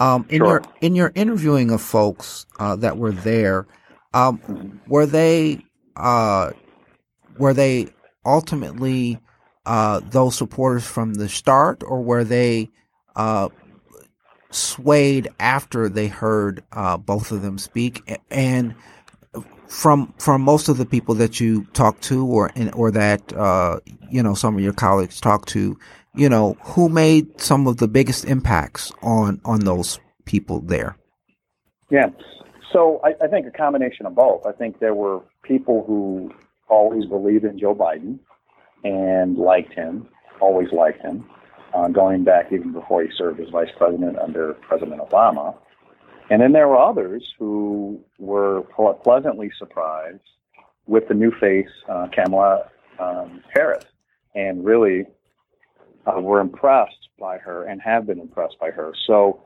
Um, 0.00 0.26
in 0.28 0.38
sure. 0.38 0.46
your 0.46 0.62
in 0.80 0.94
your 0.94 1.12
interviewing 1.14 1.70
of 1.70 1.82
folks 1.82 2.46
uh, 2.58 2.76
that 2.76 2.98
were 2.98 3.12
there, 3.12 3.66
um, 4.14 4.80
were 4.86 5.06
they 5.06 5.64
uh, 5.96 6.52
were 7.38 7.52
they 7.52 7.88
ultimately 8.24 9.18
uh, 9.66 10.00
those 10.10 10.36
supporters 10.36 10.86
from 10.86 11.14
the 11.14 11.28
start, 11.28 11.82
or 11.84 12.00
were 12.00 12.24
they 12.24 12.70
uh, 13.16 13.48
swayed 14.50 15.28
after 15.40 15.88
they 15.88 16.06
heard 16.06 16.62
uh, 16.72 16.96
both 16.96 17.32
of 17.32 17.42
them 17.42 17.58
speak? 17.58 18.20
And 18.30 18.74
from 19.66 20.14
from 20.18 20.40
most 20.40 20.68
of 20.68 20.78
the 20.78 20.86
people 20.86 21.14
that 21.16 21.40
you 21.40 21.64
talked 21.74 22.02
to, 22.04 22.26
or 22.26 22.50
or 22.72 22.90
that 22.90 23.32
uh, 23.34 23.80
you 24.10 24.22
know 24.22 24.34
some 24.34 24.56
of 24.56 24.62
your 24.62 24.72
colleagues 24.72 25.20
talked 25.20 25.48
to, 25.50 25.78
you 26.14 26.28
know, 26.28 26.56
who 26.62 26.88
made 26.88 27.40
some 27.40 27.66
of 27.66 27.76
the 27.78 27.88
biggest 27.88 28.24
impacts 28.24 28.92
on 29.02 29.40
on 29.44 29.60
those 29.60 30.00
people 30.24 30.60
there? 30.60 30.96
Yeah. 31.90 32.10
So 32.72 33.00
I, 33.02 33.14
I 33.24 33.28
think 33.28 33.46
a 33.46 33.50
combination 33.50 34.06
of 34.06 34.14
both. 34.14 34.44
I 34.46 34.52
think 34.52 34.78
there 34.78 34.94
were 34.94 35.22
people 35.42 35.84
who 35.86 36.32
always 36.68 37.06
believed 37.06 37.44
in 37.44 37.58
Joe 37.58 37.74
Biden 37.74 38.18
and 38.84 39.36
liked 39.36 39.72
him, 39.72 40.06
always 40.40 40.70
liked 40.72 41.02
him, 41.02 41.24
uh, 41.74 41.88
going 41.88 42.24
back 42.24 42.52
even 42.52 42.72
before 42.72 43.02
he 43.02 43.08
served 43.16 43.40
as 43.40 43.48
vice 43.48 43.70
president 43.76 44.18
under 44.18 44.54
President 44.54 45.00
Obama. 45.00 45.56
And 46.30 46.42
then 46.42 46.52
there 46.52 46.68
were 46.68 46.78
others 46.78 47.34
who 47.38 48.00
were 48.18 48.62
pleasantly 49.02 49.50
surprised 49.58 50.20
with 50.86 51.08
the 51.08 51.14
new 51.14 51.32
face, 51.40 51.68
uh, 51.88 52.08
Kamala 52.12 52.68
um, 52.98 53.42
Harris, 53.54 53.84
and 54.34 54.64
really 54.64 55.06
uh, 56.08 56.20
were 56.20 56.40
impressed 56.40 57.08
by 57.18 57.38
her 57.38 57.64
and 57.64 57.80
have 57.82 58.06
been 58.06 58.20
impressed 58.20 58.56
by 58.60 58.70
her. 58.70 58.92
So 59.06 59.42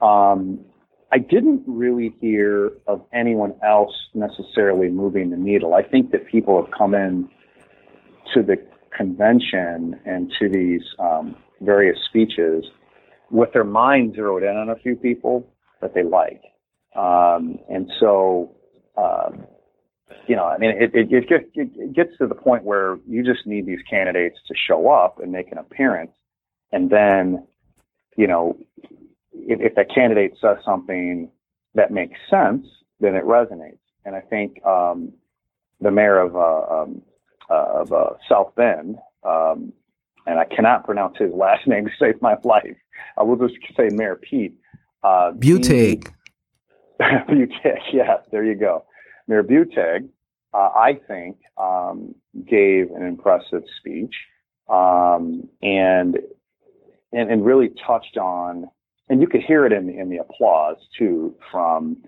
um, 0.00 0.64
I 1.12 1.18
didn't 1.18 1.62
really 1.66 2.14
hear 2.20 2.72
of 2.86 3.04
anyone 3.12 3.54
else 3.64 3.94
necessarily 4.14 4.88
moving 4.88 5.30
the 5.30 5.36
needle. 5.36 5.74
I 5.74 5.82
think 5.82 6.10
that 6.12 6.26
people 6.26 6.62
have 6.62 6.72
come 6.76 6.94
in 6.94 7.28
to 8.34 8.42
the 8.42 8.56
convention 8.96 10.00
and 10.04 10.32
to 10.38 10.48
these 10.48 10.82
um, 10.98 11.36
various 11.60 11.98
speeches 12.08 12.64
with 13.30 13.52
their 13.52 13.64
mind 13.64 14.14
zeroed 14.14 14.42
in 14.42 14.56
on 14.56 14.70
a 14.70 14.76
few 14.76 14.96
people 14.96 15.48
that 15.80 15.94
they 15.94 16.02
like. 16.02 16.42
Um, 16.94 17.58
and 17.68 17.90
so, 18.00 18.52
um, 18.96 19.46
you 20.26 20.36
know, 20.36 20.44
I 20.44 20.58
mean, 20.58 20.70
it, 20.70 20.94
it, 20.94 21.12
it, 21.12 21.28
just, 21.28 21.44
it 21.54 21.92
gets 21.92 22.16
to 22.18 22.26
the 22.26 22.34
point 22.34 22.64
where 22.64 22.98
you 23.06 23.24
just 23.24 23.46
need 23.46 23.66
these 23.66 23.80
candidates 23.88 24.38
to 24.48 24.54
show 24.54 24.90
up 24.90 25.18
and 25.20 25.32
make 25.32 25.50
an 25.52 25.58
appearance. 25.58 26.12
And 26.72 26.90
then, 26.90 27.46
you 28.16 28.26
know, 28.26 28.56
if, 29.32 29.60
if 29.60 29.74
that 29.74 29.92
candidate 29.92 30.34
says 30.40 30.58
something 30.64 31.30
that 31.74 31.90
makes 31.90 32.18
sense, 32.30 32.66
then 33.00 33.14
it 33.14 33.24
resonates. 33.24 33.78
And 34.04 34.14
I 34.14 34.20
think 34.20 34.64
um, 34.64 35.12
the 35.80 35.90
mayor 35.90 36.18
of 36.18 36.36
uh, 36.36 36.82
um, 36.82 37.02
uh, 37.50 37.80
of 37.80 37.92
uh, 37.92 38.10
South 38.28 38.54
Bend, 38.56 38.96
um, 39.24 39.72
and 40.26 40.38
I 40.38 40.44
cannot 40.44 40.84
pronounce 40.84 41.16
his 41.18 41.32
last 41.32 41.66
name 41.66 41.84
to 41.84 41.90
save 41.98 42.20
my 42.22 42.36
life. 42.44 42.76
I 43.18 43.22
will 43.22 43.36
just 43.36 43.58
say 43.76 43.88
Mayor 43.92 44.16
Pete. 44.16 44.56
Uh, 45.02 45.32
Buttigieg. 45.32 46.08
Buttigieg, 47.00 47.78
yeah, 47.92 48.16
there 48.32 48.44
you 48.44 48.54
go. 48.54 48.84
Mayor 49.28 49.42
Buttigieg, 49.42 50.08
uh, 50.54 50.70
I 50.74 50.98
think, 51.06 51.38
um, 51.58 52.14
gave 52.48 52.90
an 52.90 53.02
impressive 53.02 53.62
speech 53.78 54.14
um, 54.68 55.48
and, 55.62 56.18
and 57.12 57.30
and 57.30 57.44
really 57.44 57.70
touched 57.86 58.16
on, 58.16 58.68
and 59.08 59.20
you 59.20 59.28
could 59.28 59.42
hear 59.42 59.64
it 59.66 59.72
in 59.72 59.86
the, 59.86 59.98
in 59.98 60.08
the 60.08 60.18
applause 60.18 60.76
too 60.98 61.34
from 61.50 61.98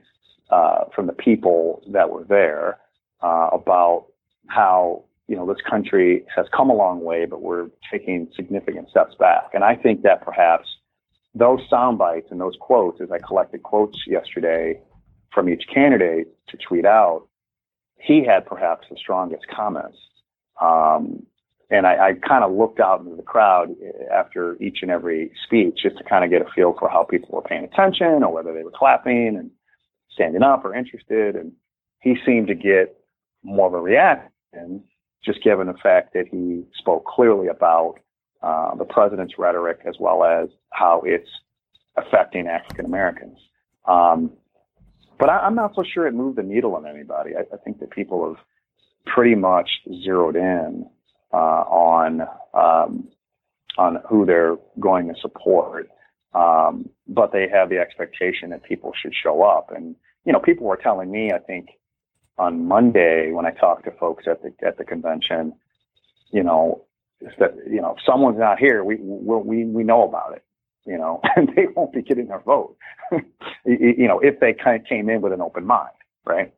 uh, 0.50 0.84
from 0.94 1.06
the 1.06 1.12
people 1.12 1.82
that 1.92 2.10
were 2.10 2.24
there 2.24 2.78
uh, 3.22 3.50
about 3.52 4.06
how 4.48 5.04
you 5.28 5.36
know 5.36 5.46
this 5.46 5.62
country 5.68 6.24
has 6.34 6.46
come 6.56 6.70
a 6.70 6.74
long 6.74 7.04
way, 7.04 7.26
but 7.26 7.42
we're 7.42 7.68
taking 7.90 8.28
significant 8.34 8.88
steps 8.90 9.14
back. 9.18 9.50
And 9.54 9.64
I 9.64 9.76
think 9.76 10.02
that 10.02 10.22
perhaps 10.22 10.68
those 11.34 11.60
sound 11.70 11.98
bites 11.98 12.28
and 12.30 12.40
those 12.40 12.56
quotes, 12.60 13.00
as 13.00 13.10
I 13.10 13.18
collected 13.18 13.62
quotes 13.62 13.98
yesterday 14.06 14.80
from 15.32 15.48
each 15.48 15.64
candidate 15.72 16.28
to 16.48 16.56
tweet 16.56 16.84
out, 16.84 17.26
he 17.98 18.24
had 18.24 18.46
perhaps 18.46 18.86
the 18.90 18.96
strongest 18.96 19.46
comments. 19.54 19.98
Um, 20.60 21.26
and 21.70 21.86
I, 21.86 22.08
I 22.08 22.12
kind 22.26 22.44
of 22.44 22.52
looked 22.52 22.80
out 22.80 23.00
into 23.00 23.16
the 23.16 23.22
crowd 23.22 23.74
after 24.12 24.56
each 24.60 24.78
and 24.82 24.90
every 24.90 25.30
speech 25.44 25.80
just 25.82 25.98
to 25.98 26.04
kind 26.04 26.24
of 26.24 26.30
get 26.30 26.40
a 26.40 26.50
feel 26.54 26.74
for 26.78 26.88
how 26.88 27.04
people 27.04 27.28
were 27.32 27.42
paying 27.42 27.64
attention 27.64 28.22
or 28.22 28.32
whether 28.32 28.54
they 28.54 28.62
were 28.62 28.72
clapping 28.74 29.36
and 29.36 29.50
standing 30.10 30.42
up 30.42 30.64
or 30.64 30.74
interested. 30.74 31.36
And 31.36 31.52
he 32.00 32.16
seemed 32.24 32.48
to 32.48 32.54
get 32.54 32.96
more 33.42 33.66
of 33.66 33.74
a 33.74 33.80
reaction 33.80 34.82
just 35.24 35.42
given 35.42 35.66
the 35.66 35.74
fact 35.74 36.14
that 36.14 36.26
he 36.30 36.64
spoke 36.78 37.04
clearly 37.04 37.48
about 37.48 37.96
uh, 38.42 38.74
the 38.76 38.84
president's 38.84 39.34
rhetoric 39.36 39.80
as 39.86 39.96
well 39.98 40.24
as 40.24 40.48
how 40.72 41.02
it's 41.04 41.28
affecting 41.96 42.46
African 42.46 42.86
Americans. 42.86 43.38
Um, 43.86 44.30
but 45.18 45.28
I, 45.28 45.46
am 45.46 45.54
not 45.54 45.74
so 45.74 45.82
sure 45.82 46.06
it 46.06 46.14
moved 46.14 46.38
the 46.38 46.42
needle 46.42 46.76
on 46.76 46.86
anybody. 46.86 47.32
I, 47.36 47.40
I 47.52 47.56
think 47.58 47.80
that 47.80 47.90
people 47.90 48.28
have 48.28 48.44
pretty 49.06 49.34
much 49.34 49.68
zeroed 50.02 50.36
in 50.36 50.88
uh, 51.32 51.36
on 51.36 52.22
um, 52.54 53.08
on 53.76 53.98
who 54.08 54.26
they're 54.26 54.56
going 54.80 55.08
to 55.08 55.20
support, 55.20 55.88
um, 56.34 56.88
but 57.06 57.32
they 57.32 57.48
have 57.52 57.68
the 57.68 57.78
expectation 57.78 58.50
that 58.50 58.62
people 58.62 58.92
should 59.00 59.14
show 59.14 59.42
up. 59.42 59.70
And 59.74 59.96
you 60.24 60.32
know, 60.32 60.40
people 60.40 60.66
were 60.66 60.76
telling 60.76 61.10
me, 61.10 61.32
I 61.32 61.38
think, 61.38 61.70
on 62.38 62.66
Monday 62.66 63.32
when 63.32 63.46
I 63.46 63.50
talked 63.50 63.84
to 63.84 63.90
folks 63.92 64.24
at 64.26 64.42
the 64.42 64.52
at 64.66 64.78
the 64.78 64.84
convention, 64.84 65.54
you 66.30 66.42
know, 66.42 66.84
that 67.38 67.54
you 67.68 67.80
know, 67.80 67.94
if 67.96 68.04
someone's 68.06 68.38
not 68.38 68.58
here, 68.58 68.84
we 68.84 68.96
we 68.96 69.64
we 69.64 69.84
know 69.84 70.06
about 70.06 70.34
it, 70.34 70.42
you 70.88 70.98
know, 70.98 71.20
and 71.36 71.50
they 71.54 71.66
won't 71.74 71.92
be 71.92 72.02
getting 72.02 72.28
their 72.28 72.40
vote, 72.40 72.76
you 73.64 74.08
know, 74.08 74.18
if 74.20 74.40
they 74.40 74.52
kind 74.52 74.80
of 74.80 74.86
came 74.86 75.08
in 75.08 75.20
with 75.20 75.32
an 75.32 75.40
open 75.40 75.64
mind, 75.64 75.90
right? 76.24 76.52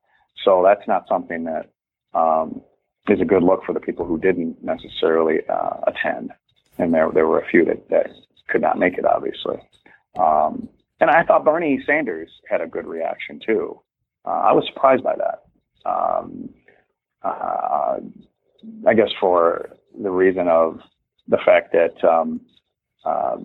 So 0.44 0.62
that's 0.64 0.86
not 0.88 1.06
something 1.08 1.44
that 1.44 1.70
um, 2.18 2.62
is 3.08 3.20
a 3.20 3.24
good 3.24 3.42
look 3.42 3.64
for 3.64 3.72
the 3.72 3.80
people 3.80 4.06
who 4.06 4.18
didn't 4.18 4.62
necessarily 4.62 5.38
uh, 5.48 5.80
attend, 5.86 6.32
and 6.78 6.94
there 6.94 7.10
there 7.12 7.26
were 7.26 7.40
a 7.40 7.48
few 7.48 7.64
that 7.66 7.88
that 7.90 8.10
could 8.48 8.62
not 8.62 8.78
make 8.78 8.96
it, 8.98 9.04
obviously. 9.04 9.56
Um, 10.18 10.68
and 11.00 11.10
I 11.10 11.24
thought 11.24 11.44
Bernie 11.44 11.82
Sanders 11.86 12.30
had 12.48 12.60
a 12.60 12.66
good 12.66 12.86
reaction 12.86 13.40
too. 13.44 13.80
Uh, 14.24 14.30
I 14.30 14.52
was 14.52 14.64
surprised 14.66 15.02
by 15.02 15.14
that 15.16 15.44
um, 15.84 16.50
uh, 17.22 17.96
I 18.86 18.94
guess 18.94 19.10
for 19.18 19.70
the 20.00 20.10
reason 20.10 20.48
of 20.48 20.80
the 21.28 21.38
fact 21.44 21.72
that 21.72 22.06
um, 22.06 22.40
uh, 23.04 23.36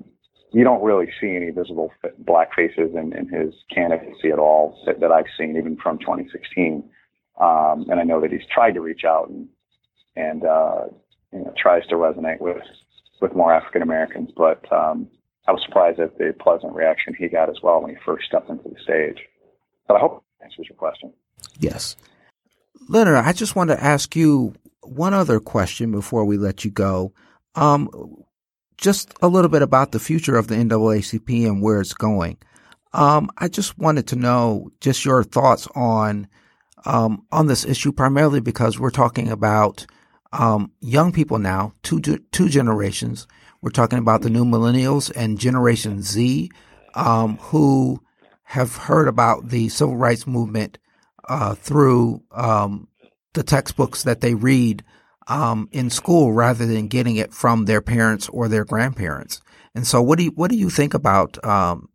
you 0.56 0.64
don't 0.64 0.82
really 0.82 1.12
see 1.20 1.36
any 1.36 1.50
visible 1.50 1.92
black 2.18 2.56
faces 2.56 2.92
in, 2.96 3.12
in 3.12 3.28
his 3.28 3.54
candidacy 3.70 4.30
at 4.32 4.40
all 4.40 4.82
that, 4.86 5.02
that, 5.02 5.12
I've 5.12 5.26
seen, 5.38 5.58
even 5.58 5.76
from 5.76 6.00
2016. 6.00 6.82
Um, 7.42 7.86
and 7.90 8.00
I 8.00 8.04
know 8.04 8.22
that 8.22 8.32
he's 8.32 8.48
tried 8.54 8.72
to 8.76 8.80
reach 8.80 9.04
out 9.04 9.28
and 9.28 9.50
and 10.16 10.46
uh, 10.46 10.86
you 11.34 11.40
know, 11.40 11.54
tries 11.62 11.86
to 11.88 11.96
resonate 11.96 12.40
with 12.40 12.64
with 13.20 13.36
more 13.36 13.54
African 13.54 13.82
Americans, 13.82 14.30
but 14.38 14.64
um, 14.72 15.10
I 15.46 15.52
was 15.52 15.62
surprised 15.66 16.00
at 16.00 16.18
the 16.18 16.34
pleasant 16.40 16.74
reaction 16.74 17.14
he 17.20 17.28
got 17.28 17.50
as 17.50 17.58
well 17.62 17.82
when 17.82 17.90
he 17.90 17.98
first 18.06 18.26
stepped 18.26 18.50
into 18.50 18.64
the 18.64 18.80
stage. 18.82 19.18
But 19.90 19.96
I 19.96 20.00
hope 20.00 20.24
that 20.40 20.46
answers 20.46 20.68
your 20.70 20.78
question. 20.78 21.12
Yes. 21.60 21.98
Leonard, 22.88 23.18
I 23.18 23.34
just 23.34 23.58
want 23.58 23.72
to 23.72 23.84
ask 23.84 24.16
you 24.16 24.54
one 24.84 25.14
other 25.14 25.42
question 25.42 25.92
before 25.92 26.24
we 26.24 26.38
let 26.38 26.64
you 26.64 26.72
go. 26.72 27.12
Um, 27.56 28.24
just 28.78 29.14
a 29.22 29.28
little 29.28 29.50
bit 29.50 29.62
about 29.62 29.92
the 29.92 30.00
future 30.00 30.38
of 30.38 30.48
the 30.48 30.56
NAACP 30.56 31.48
and 31.48 31.62
where 31.62 31.80
it's 31.82 31.94
going. 31.94 32.38
Um, 32.94 33.30
I 33.38 33.48
just 33.48 33.78
wanted 33.78 34.08
to 34.08 34.16
know 34.16 34.72
just 34.80 35.04
your 35.04 35.24
thoughts 35.24 35.68
on 35.76 36.28
um, 36.86 37.26
on 37.32 37.48
this 37.48 37.66
issue, 37.66 37.92
primarily 37.92 38.40
because 38.40 38.80
we're 38.80 38.92
talking 38.92 39.30
about 39.30 39.86
um, 40.32 40.72
young 40.82 41.12
people 41.12 41.40
now, 41.40 41.74
two 41.84 42.00
two 42.00 42.50
generations. 42.50 43.28
We're 43.62 43.72
talking 43.72 44.00
about 44.00 44.22
the 44.22 44.30
new 44.30 44.46
millennials 44.46 45.12
and 45.16 45.40
Generation 45.40 46.04
Z, 46.04 46.52
um, 46.94 47.38
who 47.38 48.02
have 48.44 48.76
heard 48.76 49.08
about 49.08 49.50
the 49.50 49.70
civil 49.70 49.98
rights 49.98 50.28
movement 50.28 50.78
uh, 51.28 51.56
through 51.56 52.22
um, 52.32 52.88
the 53.34 53.44
textbooks 53.44 54.04
that 54.04 54.22
they 54.22 54.36
read 54.36 54.84
um, 55.28 55.70
in 55.72 55.90
school 55.90 56.34
rather 56.34 56.66
than 56.66 56.88
getting 56.88 57.16
it 57.16 57.34
from 57.34 57.66
their 57.66 57.82
parents 57.82 58.30
or 58.30 58.48
their 58.48 58.66
grandparents. 58.66 59.42
And 59.74 59.86
so, 59.86 60.02
what 60.02 60.18
do 60.18 60.26
you 60.26 60.32
what 60.32 60.50
do 60.50 60.58
you 60.58 60.70
think 60.70 60.94
about 60.94 61.44
um, 61.44 61.90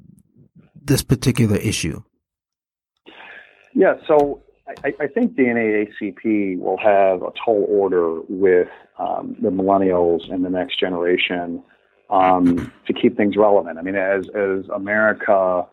this 0.75 1.03
particular 1.03 1.57
issue? 1.57 2.03
Yeah, 3.75 3.95
so 4.07 4.43
I, 4.85 4.93
I, 5.01 5.07
think 5.07 5.37
the 5.37 5.45
NAACP 5.45 6.59
will 6.59 6.77
have 6.79 7.23
a 7.23 7.31
tall 7.45 7.67
order 7.69 8.21
with 8.29 8.69
um, 8.99 9.37
the 9.41 9.51
millennials 9.51 10.31
and 10.33 10.45
the 10.45 10.51
next 10.51 10.81
generation 10.81 11.63
um, 12.11 12.73
to 12.87 12.93
keep 12.93 13.17
things 13.17 13.37
relevant. 13.37 13.79
I 13.79 13.83
mean, 13.83 13.95
as 13.95 14.29
as 14.35 14.69
America 14.75 15.67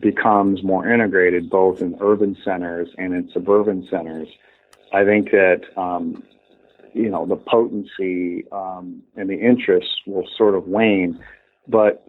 becomes 0.00 0.62
more 0.62 0.92
integrated 0.92 1.50
both 1.50 1.80
in 1.80 1.96
urban 2.00 2.36
centers 2.44 2.88
and 2.98 3.14
in 3.14 3.30
suburban 3.32 3.86
centers, 3.90 4.28
I 4.92 5.04
think 5.04 5.30
that 5.30 5.62
um, 5.76 6.22
you 6.92 7.10
know 7.10 7.26
the 7.26 7.36
potency 7.36 8.44
um, 8.52 9.02
and 9.16 9.28
the 9.28 9.38
interest 9.38 9.88
will 10.06 10.26
sort 10.36 10.54
of 10.54 10.66
wane. 10.66 11.22
But 11.68 12.06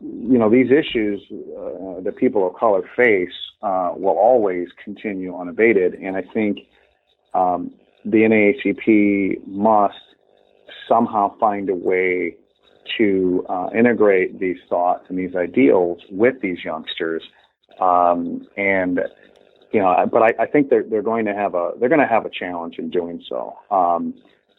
you 0.00 0.38
know 0.38 0.50
these 0.50 0.70
issues 0.70 1.20
uh, 1.30 2.00
that 2.02 2.16
people 2.16 2.46
of 2.46 2.54
color 2.54 2.82
face 2.96 3.32
uh, 3.62 3.92
will 3.96 4.18
always 4.18 4.68
continue 4.82 5.36
unabated, 5.36 5.94
and 5.94 6.16
I 6.16 6.22
think 6.22 6.60
um, 7.32 7.72
the 8.04 8.18
NAACP 8.18 9.46
must 9.46 9.94
somehow 10.88 11.36
find 11.38 11.70
a 11.70 11.74
way 11.74 12.36
to 12.98 13.44
uh, 13.48 13.70
integrate 13.74 14.38
these 14.38 14.58
thoughts 14.68 15.06
and 15.08 15.18
these 15.18 15.34
ideals 15.34 16.00
with 16.10 16.40
these 16.40 16.62
youngsters. 16.64 17.22
Um, 17.80 18.46
and 18.56 19.00
you 19.74 19.80
know, 19.80 20.08
but 20.10 20.22
I, 20.22 20.44
I, 20.44 20.46
think 20.46 20.70
they're 20.70 20.84
they're 20.84 21.02
going 21.02 21.24
to 21.24 21.34
have 21.34 21.56
a 21.56 21.72
they're 21.78 21.88
going 21.88 22.00
to 22.00 22.06
have 22.06 22.24
a 22.24 22.30
challenge 22.30 22.76
in 22.78 22.90
doing 22.90 23.20
so. 23.28 23.54
Um, 23.72 24.14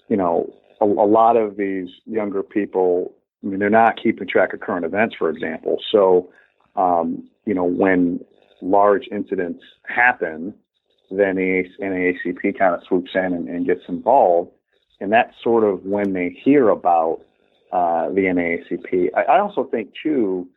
you 0.09 0.17
know, 0.17 0.53
a, 0.81 0.85
a, 0.85 1.07
lot 1.07 1.37
of 1.37 1.55
these 1.55 1.87
younger 2.05 2.43
people, 2.43 3.13
I 3.41 3.47
mean, 3.47 3.59
they're 3.59 3.69
not 3.69 3.95
keeping 4.01 4.27
track 4.27 4.53
of 4.53 4.59
current 4.59 4.85
events, 4.85 5.15
for 5.17 5.29
example. 5.29 5.77
So, 5.89 6.31
um, 6.75 7.29
you 7.45 7.53
know, 7.53 7.63
when 7.63 8.19
large 8.61 9.07
incidents 9.09 9.63
happen, 9.87 10.53
then 11.09 11.37
the 11.37 11.63
NAACP 11.81 12.59
kind 12.59 12.75
of 12.75 12.81
swoops 12.85 13.11
in 13.15 13.33
and, 13.33 13.47
and 13.47 13.65
gets 13.65 13.83
involved, 13.87 14.51
and 14.99 15.13
that's 15.13 15.33
sort 15.41 15.63
of 15.63 15.85
when 15.85 16.11
they 16.11 16.37
hear 16.43 16.67
about 16.67 17.21
uh, 17.71 18.09
the 18.09 18.23
NAACP. 18.23 19.11
I, 19.15 19.21
I, 19.21 19.39
also 19.39 19.63
think 19.63 19.91
too, 20.03 20.49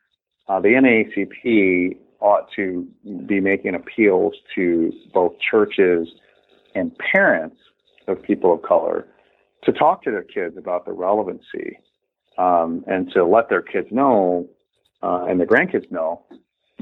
uh, 0.49 0.59
the 0.59 0.71
NAACP 0.71 1.97
ought 2.21 2.49
to 2.57 2.87
be 3.27 3.41
making 3.41 3.75
appeals 3.75 4.35
to 4.55 4.93
both 5.13 5.33
churches 5.39 6.09
and 6.75 6.97
parents 6.99 7.57
of 8.07 8.23
people 8.23 8.55
of 8.55 8.63
color 8.63 9.07
to 9.65 9.73
talk 9.73 10.03
to 10.03 10.11
their 10.11 10.23
kids 10.23 10.57
about 10.57 10.85
the 10.85 10.93
relevancy 10.93 11.79
um, 12.39 12.85
and 12.87 13.11
to 13.13 13.25
let 13.25 13.49
their 13.49 13.63
kids 13.63 13.89
know 13.91 14.49
uh, 15.03 15.25
and 15.29 15.39
their 15.39 15.47
grandkids 15.47 15.91
know 15.91 16.25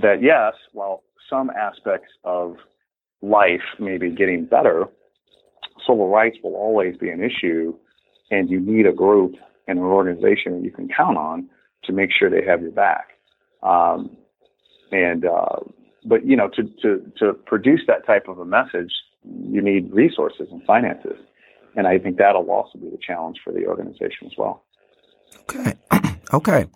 that 0.02 0.22
yes, 0.22 0.54
while 0.72 1.02
some 1.28 1.50
aspects 1.50 2.08
of 2.24 2.56
life 3.22 3.62
may 3.78 3.98
be 3.98 4.10
getting 4.10 4.44
better, 4.44 4.84
civil 5.86 6.08
rights 6.08 6.36
will 6.42 6.54
always 6.54 6.96
be 6.96 7.08
an 7.08 7.22
issue, 7.22 7.74
and 8.30 8.50
you 8.50 8.60
need 8.60 8.86
a 8.86 8.92
group 8.92 9.34
and 9.66 9.78
an 9.78 9.84
organization 9.84 10.52
that 10.52 10.64
you 10.64 10.70
can 10.70 10.88
count 10.88 11.16
on 11.16 11.48
to 11.84 11.92
make 11.92 12.10
sure 12.16 12.30
they 12.30 12.44
have 12.46 12.62
your 12.62 12.70
back. 12.70 13.08
Um, 13.62 14.16
and 14.92 15.24
uh, 15.24 15.56
but 16.04 16.26
you 16.26 16.36
know, 16.36 16.48
to 16.48 16.62
to 16.82 17.12
to 17.18 17.32
produce 17.32 17.80
that 17.86 18.06
type 18.06 18.28
of 18.28 18.38
a 18.38 18.44
message, 18.44 18.92
you 19.24 19.62
need 19.62 19.92
resources 19.92 20.48
and 20.50 20.62
finances, 20.64 21.18
and 21.74 21.86
I 21.86 21.98
think 21.98 22.18
that'll 22.18 22.50
also 22.50 22.78
be 22.78 22.90
the 22.90 22.98
challenge 23.04 23.38
for 23.44 23.52
the 23.52 23.66
organization 23.66 24.26
as 24.26 24.32
well. 24.38 24.62
Okay. 25.50 25.74
okay. 26.32 26.66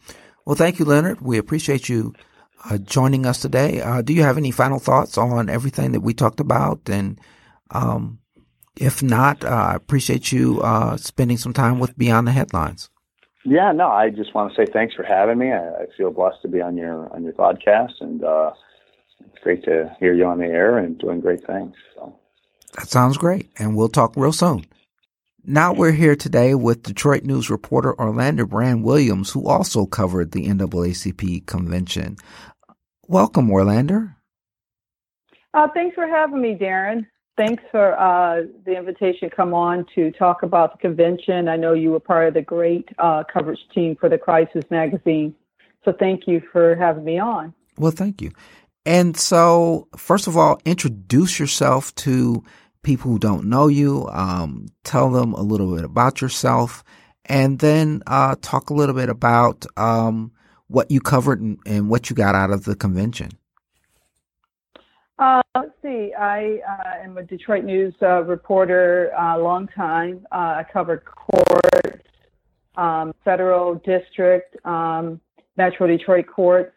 Well, 0.44 0.56
thank 0.56 0.78
you, 0.78 0.84
Leonard. 0.84 1.20
We 1.20 1.38
appreciate 1.38 1.88
you 1.88 2.14
uh, 2.68 2.78
joining 2.78 3.26
us 3.26 3.40
today. 3.40 3.80
Uh, 3.80 4.02
do 4.02 4.12
you 4.12 4.22
have 4.22 4.36
any 4.36 4.50
final 4.50 4.78
thoughts 4.78 5.16
on 5.16 5.48
everything 5.48 5.92
that 5.92 6.00
we 6.00 6.14
talked 6.14 6.40
about? 6.40 6.88
And 6.88 7.20
um, 7.70 8.18
if 8.76 9.02
not, 9.02 9.44
uh, 9.44 9.48
I 9.48 9.74
appreciate 9.74 10.32
you 10.32 10.60
uh, 10.60 10.96
spending 10.96 11.36
some 11.36 11.52
time 11.52 11.78
with 11.78 11.96
Beyond 11.96 12.26
the 12.26 12.32
Headlines. 12.32 12.90
Yeah, 13.44 13.72
no, 13.72 13.88
I 13.88 14.10
just 14.10 14.34
want 14.34 14.52
to 14.52 14.56
say 14.56 14.70
thanks 14.70 14.94
for 14.94 15.02
having 15.02 15.38
me. 15.38 15.50
I, 15.52 15.82
I 15.82 15.86
feel 15.96 16.10
blessed 16.10 16.42
to 16.42 16.48
be 16.48 16.60
on 16.60 16.76
your 16.76 17.12
on 17.14 17.24
your 17.24 17.32
podcast, 17.32 17.94
and 18.00 18.22
uh, 18.22 18.52
it's 19.20 19.42
great 19.42 19.64
to 19.64 19.94
hear 19.98 20.12
you 20.12 20.26
on 20.26 20.38
the 20.38 20.46
air 20.46 20.78
and 20.78 20.98
doing 20.98 21.20
great 21.20 21.46
things. 21.46 21.74
So. 21.94 22.18
That 22.76 22.88
sounds 22.88 23.16
great, 23.16 23.50
and 23.58 23.76
we'll 23.76 23.88
talk 23.88 24.14
real 24.16 24.32
soon. 24.32 24.66
Now 25.42 25.72
we're 25.72 25.92
here 25.92 26.16
today 26.16 26.54
with 26.54 26.82
Detroit 26.82 27.24
News 27.24 27.48
reporter 27.48 27.94
Oralandar 27.94 28.48
Brand 28.48 28.84
Williams, 28.84 29.30
who 29.30 29.48
also 29.48 29.86
covered 29.86 30.32
the 30.32 30.46
NAACP 30.46 31.46
convention. 31.46 32.16
Welcome, 33.08 33.48
Oralandar. 33.48 34.16
Uh, 35.54 35.66
thanks 35.72 35.94
for 35.94 36.06
having 36.06 36.42
me, 36.42 36.58
Darren. 36.60 37.06
Thanks 37.36 37.62
for 37.70 37.98
uh, 37.98 38.42
the 38.66 38.76
invitation 38.76 39.30
to 39.30 39.34
come 39.34 39.54
on 39.54 39.86
to 39.94 40.10
talk 40.12 40.42
about 40.42 40.72
the 40.72 40.78
convention. 40.78 41.48
I 41.48 41.56
know 41.56 41.72
you 41.72 41.90
were 41.90 42.00
part 42.00 42.28
of 42.28 42.34
the 42.34 42.42
great 42.42 42.88
uh, 42.98 43.24
coverage 43.32 43.60
team 43.74 43.96
for 43.98 44.08
the 44.08 44.18
Crisis 44.18 44.64
magazine. 44.70 45.34
So 45.84 45.92
thank 45.98 46.26
you 46.26 46.42
for 46.52 46.76
having 46.76 47.04
me 47.04 47.18
on. 47.18 47.54
Well, 47.78 47.92
thank 47.92 48.20
you. 48.20 48.32
And 48.84 49.16
so, 49.16 49.88
first 49.96 50.26
of 50.26 50.36
all, 50.36 50.60
introduce 50.64 51.38
yourself 51.38 51.94
to 51.96 52.42
people 52.82 53.10
who 53.10 53.18
don't 53.18 53.44
know 53.44 53.68
you. 53.68 54.08
Um, 54.10 54.66
tell 54.84 55.10
them 55.10 55.32
a 55.34 55.42
little 55.42 55.74
bit 55.74 55.84
about 55.84 56.20
yourself, 56.20 56.82
and 57.26 57.58
then 57.58 58.02
uh, 58.06 58.36
talk 58.40 58.70
a 58.70 58.74
little 58.74 58.94
bit 58.94 59.08
about 59.08 59.66
um, 59.76 60.32
what 60.68 60.90
you 60.90 61.00
covered 61.00 61.40
and, 61.40 61.58
and, 61.66 61.90
what 61.90 62.08
you 62.08 62.16
got 62.16 62.34
out 62.34 62.50
of 62.50 62.64
the 62.64 62.74
convention. 62.76 63.30
Uh, 65.20 65.42
let's 65.54 65.72
see. 65.82 66.12
I 66.18 66.60
uh, 66.66 67.04
am 67.04 67.18
a 67.18 67.22
Detroit 67.22 67.62
News 67.62 67.94
uh, 68.00 68.22
reporter, 68.24 69.08
a 69.10 69.32
uh, 69.32 69.38
long 69.38 69.68
time. 69.68 70.26
Uh, 70.32 70.62
I 70.62 70.66
covered 70.72 71.04
courts, 71.04 72.02
um, 72.76 73.12
federal 73.22 73.74
district, 73.74 74.56
um, 74.64 75.20
Metro 75.58 75.86
Detroit 75.86 76.24
courts. 76.26 76.72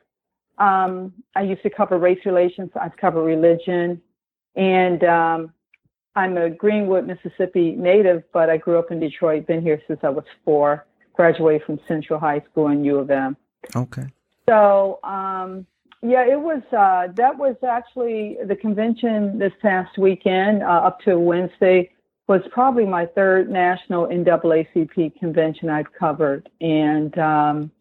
Um, 0.57 1.13
I 1.37 1.43
used 1.43 1.63
to 1.63 1.69
cover 1.69 1.97
race 1.97 2.19
relations. 2.25 2.69
I've 2.79 2.97
covered 2.97 3.23
religion, 3.23 4.01
and 4.57 5.03
um, 5.05 5.53
I'm 6.17 6.35
a 6.35 6.49
Greenwood, 6.49 7.07
Mississippi 7.07 7.71
native, 7.77 8.23
but 8.33 8.49
I 8.49 8.57
grew 8.57 8.77
up 8.77 8.91
in 8.91 8.99
Detroit. 8.99 9.47
Been 9.47 9.61
here 9.61 9.81
since 9.87 10.01
I 10.03 10.09
was 10.09 10.25
four. 10.43 10.85
Graduated 11.13 11.61
from 11.65 11.79
Central 11.87 12.19
High 12.19 12.43
School 12.51 12.67
and 12.67 12.85
U 12.85 12.97
of 12.97 13.09
M. 13.09 13.37
Okay. 13.73 14.07
So, 14.49 14.99
um, 15.03 15.65
yeah, 16.03 16.25
it 16.25 16.39
was. 16.39 16.61
Uh, 16.71 17.11
that 17.15 17.37
was 17.37 17.55
actually 17.67 18.37
the 18.45 18.55
convention 18.55 19.39
this 19.39 19.53
past 19.61 19.97
weekend 19.97 20.61
uh, 20.61 20.65
up 20.65 20.99
to 21.01 21.17
Wednesday 21.17 21.89
was 22.27 22.41
probably 22.51 22.85
my 22.85 23.05
third 23.05 23.49
national 23.49 24.07
NAACP 24.07 25.17
convention 25.17 25.69
I've 25.69 25.91
covered, 25.93 26.49
and 26.59 27.17
um, 27.17 27.71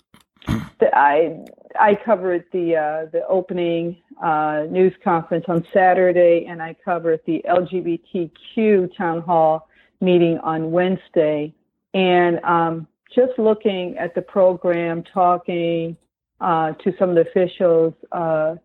the, 0.79 0.89
I 0.95 1.45
I 1.79 1.97
covered 1.97 2.45
the 2.53 2.77
uh, 2.77 3.07
the 3.11 3.27
opening 3.29 3.97
uh, 4.23 4.67
news 4.71 4.95
conference 5.03 5.47
on 5.49 5.67
Saturday, 5.73 6.47
and 6.49 6.63
I 6.63 6.77
covered 6.85 7.21
the 7.27 7.45
LGBTQ 7.49 8.97
town 8.97 9.23
hall 9.23 9.69
meeting 10.01 10.39
on 10.39 10.71
Wednesday. 10.71 11.55
And 11.95 12.39
um, 12.45 12.87
just 13.15 13.39
looking 13.39 13.97
at 13.99 14.15
the 14.15 14.23
program, 14.23 15.03
talking 15.03 15.97
uh, 16.43 16.73
to 16.73 16.93
some 16.99 17.11
of 17.11 17.15
the 17.15 17.23
officials, 17.23 17.95
uh, 18.13 18.57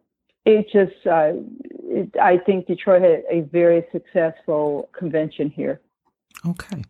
it 0.46 0.66
just 0.72 1.06
uh, 1.08 1.34
it, 1.84 2.16
I 2.22 2.38
think 2.38 2.68
Detroit 2.68 3.02
had 3.02 3.24
a 3.30 3.42
very 3.42 3.86
successful 3.92 4.90
convention 4.98 5.50
here. 5.50 5.80
Okay. 6.46 6.84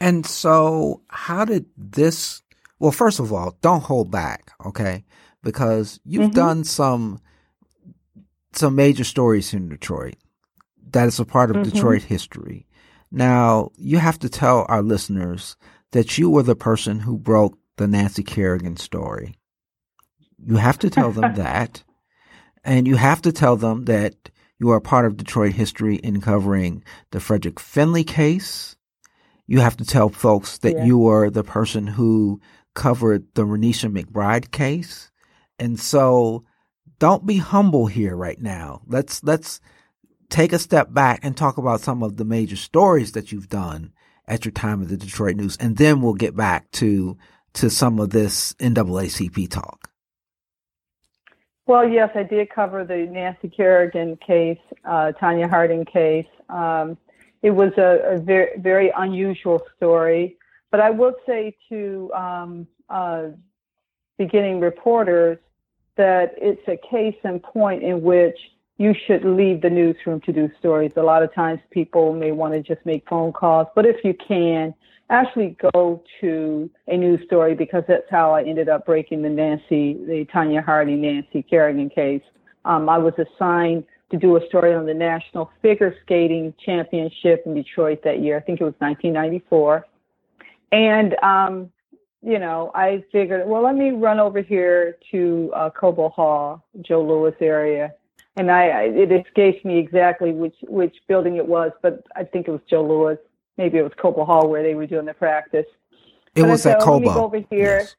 And 0.00 0.26
so, 0.26 1.02
how 1.08 1.44
did 1.44 1.66
this? 1.76 2.42
Well, 2.78 2.92
first 2.92 3.20
of 3.20 3.32
all, 3.32 3.56
don't 3.62 3.82
hold 3.82 4.10
back, 4.10 4.50
okay? 4.66 5.04
Because 5.42 6.00
you've 6.04 6.24
mm-hmm. 6.24 6.34
done 6.34 6.64
some 6.64 7.20
some 8.52 8.74
major 8.74 9.04
stories 9.04 9.54
in 9.54 9.68
Detroit 9.68 10.16
that 10.94 11.08
is 11.08 11.20
a 11.20 11.24
part 11.24 11.50
of 11.50 11.56
mm-hmm. 11.56 11.70
Detroit 11.70 12.02
history. 12.02 12.66
Now, 13.10 13.70
you 13.76 13.98
have 13.98 14.18
to 14.20 14.28
tell 14.28 14.64
our 14.68 14.82
listeners 14.82 15.56
that 15.90 16.18
you 16.18 16.30
were 16.30 16.42
the 16.42 16.56
person 16.56 17.00
who 17.00 17.18
broke 17.18 17.58
the 17.76 17.86
Nancy 17.86 18.22
Kerrigan 18.22 18.76
story. 18.76 19.34
You 20.38 20.56
have 20.56 20.78
to 20.80 20.90
tell 20.90 21.10
them 21.10 21.34
that. 21.36 21.82
And 22.64 22.86
you 22.86 22.96
have 22.96 23.22
to 23.22 23.32
tell 23.32 23.56
them 23.56 23.84
that 23.84 24.30
you 24.58 24.70
are 24.70 24.80
part 24.80 25.04
of 25.04 25.16
Detroit 25.16 25.52
history 25.52 25.96
in 25.96 26.20
covering 26.20 26.82
the 27.10 27.20
Frederick 27.20 27.60
Finley 27.60 28.04
case. 28.04 28.76
You 29.46 29.60
have 29.60 29.76
to 29.76 29.84
tell 29.84 30.08
folks 30.08 30.58
that 30.58 30.72
yeah. 30.74 30.84
you 30.84 30.98
were 30.98 31.28
the 31.28 31.44
person 31.44 31.86
who 31.86 32.40
covered 32.74 33.26
the 33.34 33.44
Renisha 33.44 33.92
McBride 33.92 34.50
case. 34.50 35.10
And 35.58 35.78
so 35.78 36.44
don't 36.98 37.26
be 37.26 37.36
humble 37.36 37.86
here 37.86 38.16
right 38.16 38.40
now. 38.40 38.80
Let's 38.86 39.22
let's 39.22 39.60
take 40.30 40.52
a 40.52 40.58
step 40.58 40.92
back 40.92 41.20
and 41.22 41.36
talk 41.36 41.58
about 41.58 41.80
some 41.80 42.02
of 42.02 42.16
the 42.16 42.24
major 42.24 42.56
stories 42.56 43.12
that 43.12 43.30
you've 43.30 43.48
done 43.48 43.92
at 44.26 44.44
your 44.44 44.52
time 44.52 44.82
at 44.82 44.88
the 44.88 44.96
Detroit 44.96 45.36
News, 45.36 45.56
and 45.58 45.76
then 45.76 46.00
we'll 46.00 46.14
get 46.14 46.34
back 46.34 46.70
to 46.72 47.16
to 47.54 47.70
some 47.70 48.00
of 48.00 48.10
this 48.10 48.54
NAACP 48.54 49.48
talk. 49.50 49.83
Well, 51.66 51.88
yes, 51.88 52.10
I 52.14 52.24
did 52.24 52.50
cover 52.50 52.84
the 52.84 53.06
Nancy 53.10 53.48
Kerrigan 53.48 54.16
case, 54.18 54.58
uh, 54.84 55.12
Tonya 55.20 55.48
Harding 55.48 55.86
case. 55.86 56.26
Um, 56.50 56.98
it 57.42 57.50
was 57.50 57.72
a, 57.78 58.16
a, 58.16 58.18
very, 58.18 58.58
very 58.58 58.92
unusual 58.96 59.62
story, 59.76 60.36
but 60.70 60.80
I 60.80 60.90
will 60.90 61.14
say 61.26 61.56
to 61.70 62.12
um, 62.14 62.66
uh, 62.90 63.28
beginning 64.18 64.60
reporters 64.60 65.38
that 65.96 66.34
it's 66.36 66.60
a 66.68 66.76
case 66.76 67.16
in 67.24 67.40
point 67.40 67.82
in 67.82 68.02
which 68.02 68.38
you 68.76 68.94
should 69.06 69.24
leave 69.24 69.62
the 69.62 69.70
newsroom 69.70 70.20
to 70.22 70.32
do 70.32 70.50
stories. 70.58 70.92
A 70.96 71.02
lot 71.02 71.22
of 71.22 71.32
times 71.32 71.60
people 71.70 72.12
may 72.12 72.32
want 72.32 72.52
to 72.54 72.60
just 72.60 72.84
make 72.84 73.08
phone 73.08 73.32
calls, 73.32 73.68
but 73.74 73.86
if 73.86 74.04
you 74.04 74.12
can, 74.14 74.74
actually 75.10 75.56
go 75.72 76.02
to 76.20 76.70
a 76.88 76.96
news 76.96 77.20
story 77.26 77.54
because 77.54 77.84
that's 77.86 78.10
how 78.10 78.32
I 78.32 78.42
ended 78.42 78.68
up 78.68 78.86
breaking 78.86 79.22
the 79.22 79.28
Nancy, 79.28 79.94
the 79.94 80.26
Tonya 80.32 80.64
Harding 80.64 81.02
Nancy 81.02 81.42
Kerrigan 81.42 81.90
case. 81.90 82.22
Um, 82.64 82.88
I 82.88 82.98
was 82.98 83.14
assigned 83.18 83.84
to 84.10 84.16
do 84.16 84.36
a 84.36 84.46
story 84.48 84.74
on 84.74 84.86
the 84.86 84.94
National 84.94 85.50
Figure 85.60 85.94
Skating 86.02 86.54
Championship 86.64 87.42
in 87.46 87.54
Detroit 87.54 88.00
that 88.04 88.20
year. 88.20 88.36
I 88.36 88.40
think 88.40 88.60
it 88.60 88.64
was 88.64 88.74
1994. 88.78 89.86
And 90.72 91.14
um, 91.22 91.70
you 92.24 92.38
know, 92.38 92.70
I 92.74 93.04
figured, 93.12 93.46
well, 93.46 93.62
let 93.62 93.74
me 93.74 93.90
run 93.90 94.18
over 94.18 94.40
here 94.40 94.96
to 95.10 95.52
uh, 95.54 95.70
Cobo 95.70 96.08
Hall, 96.08 96.64
Joe 96.80 97.02
Louis 97.02 97.34
area. 97.40 97.92
And 98.36 98.50
I, 98.50 98.68
I, 98.68 98.82
it 98.84 99.12
escapes 99.12 99.62
me 99.64 99.78
exactly 99.78 100.32
which, 100.32 100.56
which 100.62 100.96
building 101.06 101.36
it 101.36 101.46
was, 101.46 101.70
but 101.82 102.02
I 102.16 102.24
think 102.24 102.48
it 102.48 102.50
was 102.50 102.62
Joe 102.68 102.82
Louis. 102.82 103.18
Maybe 103.56 103.78
it 103.78 103.82
was 103.82 103.92
Cobo 103.96 104.24
Hall 104.24 104.48
where 104.48 104.62
they 104.62 104.74
were 104.74 104.86
doing 104.86 105.06
the 105.06 105.14
practice. 105.14 105.66
It 106.34 106.42
but 106.42 106.50
was 106.50 106.66
at 106.66 106.80
Cobo. 106.80 107.14
Go 107.14 107.24
over 107.24 107.40
here. 107.50 107.78
Yes. 107.80 107.96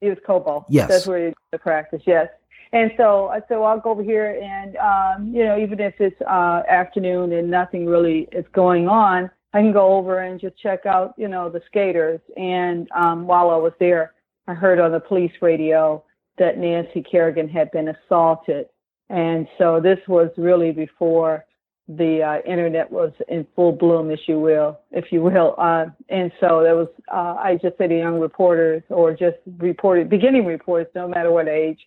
It 0.00 0.08
was 0.10 0.18
Cobo. 0.26 0.64
Yes. 0.68 0.88
That's 0.88 1.06
where 1.06 1.32
the 1.52 1.58
practice. 1.58 2.02
Yes. 2.06 2.28
And 2.72 2.92
so, 2.96 3.32
so 3.48 3.64
I'll 3.64 3.80
go 3.80 3.90
over 3.90 4.02
here, 4.02 4.38
and 4.42 4.76
um, 4.76 5.34
you 5.34 5.44
know, 5.44 5.58
even 5.58 5.80
if 5.80 5.94
it's 6.00 6.20
uh, 6.20 6.62
afternoon 6.68 7.32
and 7.32 7.50
nothing 7.50 7.86
really 7.86 8.28
is 8.32 8.44
going 8.52 8.88
on, 8.88 9.30
I 9.54 9.60
can 9.60 9.72
go 9.72 9.94
over 9.94 10.20
and 10.20 10.38
just 10.38 10.58
check 10.58 10.84
out, 10.84 11.14
you 11.16 11.28
know, 11.28 11.48
the 11.48 11.62
skaters. 11.66 12.20
And 12.36 12.86
um, 12.94 13.26
while 13.26 13.50
I 13.50 13.56
was 13.56 13.72
there, 13.80 14.12
I 14.46 14.54
heard 14.54 14.78
on 14.78 14.92
the 14.92 15.00
police 15.00 15.32
radio 15.40 16.04
that 16.36 16.58
Nancy 16.58 17.02
Kerrigan 17.02 17.48
had 17.48 17.70
been 17.70 17.88
assaulted. 17.88 18.66
And 19.08 19.48
so 19.56 19.80
this 19.80 19.98
was 20.06 20.30
really 20.36 20.70
before 20.70 21.46
the 21.88 22.22
uh, 22.22 22.50
internet 22.50 22.90
was 22.90 23.12
in 23.28 23.46
full 23.56 23.72
bloom, 23.72 24.10
if 24.10 24.20
you 24.28 24.38
will, 24.38 24.78
if 24.90 25.10
you 25.10 25.22
will. 25.22 25.54
Uh, 25.56 25.86
and 26.10 26.30
so 26.38 26.62
there 26.62 26.76
was, 26.76 26.88
uh, 27.10 27.36
I 27.38 27.58
just 27.60 27.78
say 27.78 27.88
to 27.88 27.96
young 27.96 28.20
reporters 28.20 28.82
or 28.90 29.14
just 29.14 29.38
reported, 29.56 30.10
beginning 30.10 30.44
reporters, 30.44 30.88
no 30.94 31.08
matter 31.08 31.30
what 31.30 31.48
age, 31.48 31.78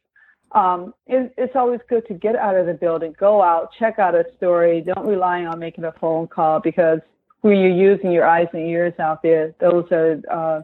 um, 0.54 0.94
it, 1.06 1.34
it's 1.38 1.56
always 1.56 1.80
good 1.88 2.06
to 2.08 2.14
get 2.16 2.36
out 2.36 2.56
of 2.56 2.66
the 2.66 2.74
building, 2.74 3.16
go 3.18 3.42
out, 3.42 3.70
check 3.78 4.00
out 4.00 4.16
a 4.16 4.26
story. 4.38 4.82
Don't 4.82 5.06
rely 5.06 5.46
on 5.46 5.60
making 5.60 5.84
a 5.86 5.92
phone 5.94 6.28
call 6.28 6.60
because 6.60 7.00
when 7.42 7.60
you're 7.60 7.70
using 7.70 8.12
your 8.12 8.26
eyes 8.26 8.48
and 8.54 8.68
ears 8.68 8.94
out 9.00 9.22
there, 9.22 9.54
those 9.60 9.86
are 9.92 10.20
uh, 10.30 10.62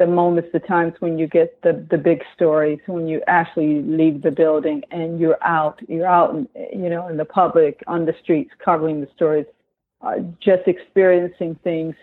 the 0.00 0.06
moments, 0.06 0.48
the 0.54 0.58
times 0.58 0.94
when 1.00 1.18
you 1.18 1.26
get 1.26 1.60
the, 1.60 1.86
the 1.90 1.98
big 1.98 2.22
stories, 2.34 2.78
when 2.86 3.06
you 3.06 3.20
actually 3.26 3.82
leave 3.82 4.22
the 4.22 4.30
building 4.30 4.82
and 4.90 5.20
you're 5.20 5.36
out, 5.44 5.78
you're 5.88 6.06
out, 6.06 6.34
in, 6.34 6.48
you 6.72 6.88
know, 6.88 7.06
in 7.06 7.18
the 7.18 7.26
public, 7.26 7.84
on 7.86 8.06
the 8.06 8.14
streets, 8.22 8.50
covering 8.64 9.02
the 9.02 9.08
stories, 9.14 9.44
uh, 10.00 10.16
just 10.42 10.62
experiencing 10.66 11.54
things 11.62 11.94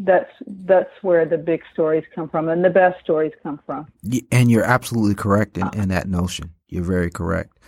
that's 0.00 0.30
that's 0.46 0.90
where 1.02 1.24
the 1.24 1.38
big 1.38 1.60
stories 1.72 2.04
come 2.14 2.28
from 2.28 2.48
and 2.48 2.64
the 2.64 2.70
best 2.70 3.00
stories 3.02 3.32
come 3.42 3.58
from. 3.64 3.86
And 4.30 4.50
you're 4.50 4.64
absolutely 4.64 5.14
correct 5.14 5.58
in, 5.58 5.68
in 5.74 5.88
that 5.88 6.08
notion. 6.08 6.52
You're 6.68 6.84
very 6.84 7.10
correct. 7.10 7.58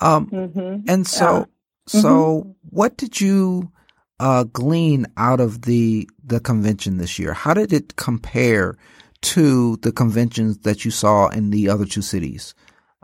Um, 0.00 0.26
mm-hmm. 0.30 0.90
And 0.90 1.06
so, 1.06 1.26
uh, 1.26 1.44
so 1.86 2.00
mm-hmm. 2.00 2.50
what 2.70 2.96
did 2.96 3.20
you 3.20 3.70
uh, 4.24 4.44
glean 4.44 5.06
out 5.18 5.38
of 5.38 5.62
the 5.62 6.08
the 6.24 6.40
convention 6.40 6.96
this 6.96 7.18
year? 7.18 7.34
How 7.34 7.52
did 7.52 7.74
it 7.74 7.96
compare 7.96 8.74
to 9.20 9.76
the 9.82 9.92
conventions 9.92 10.58
that 10.60 10.82
you 10.82 10.90
saw 10.90 11.28
in 11.28 11.50
the 11.50 11.68
other 11.68 11.84
two 11.84 12.00
cities? 12.00 12.54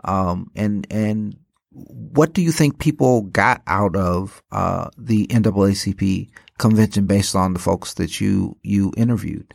Um, 0.03 0.49
and 0.55 0.87
and 0.89 1.37
what 1.73 2.33
do 2.33 2.41
you 2.41 2.51
think 2.51 2.79
people 2.79 3.21
got 3.21 3.61
out 3.67 3.95
of 3.95 4.41
uh, 4.51 4.89
the 4.97 5.27
NAACP 5.27 6.29
convention 6.57 7.05
based 7.05 7.35
on 7.35 7.53
the 7.53 7.59
folks 7.59 7.93
that 7.93 8.19
you 8.19 8.57
you 8.63 8.91
interviewed? 8.97 9.53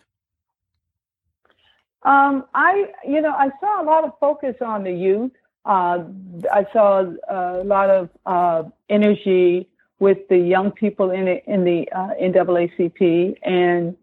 Um, 2.05 2.45
I 2.55 2.93
you 3.05 3.21
know 3.21 3.33
I 3.33 3.51
saw 3.59 3.83
a 3.83 3.85
lot 3.85 4.05
of 4.05 4.13
focus 4.21 4.55
on 4.65 4.85
the 4.85 4.93
youth. 4.93 5.33
Uh, 5.65 6.05
I 6.53 6.65
saw 6.73 7.11
a 7.29 7.65
lot 7.65 7.91
of 7.91 8.09
uh, 8.25 8.63
energy 8.89 9.69
with 9.99 10.19
the 10.29 10.37
young 10.37 10.71
people 10.71 11.11
in 11.11 11.27
it, 11.29 11.45
in 11.47 11.65
the 11.65 11.89
uh, 11.93 12.11
NAACP, 12.21 13.37
and 13.43 13.97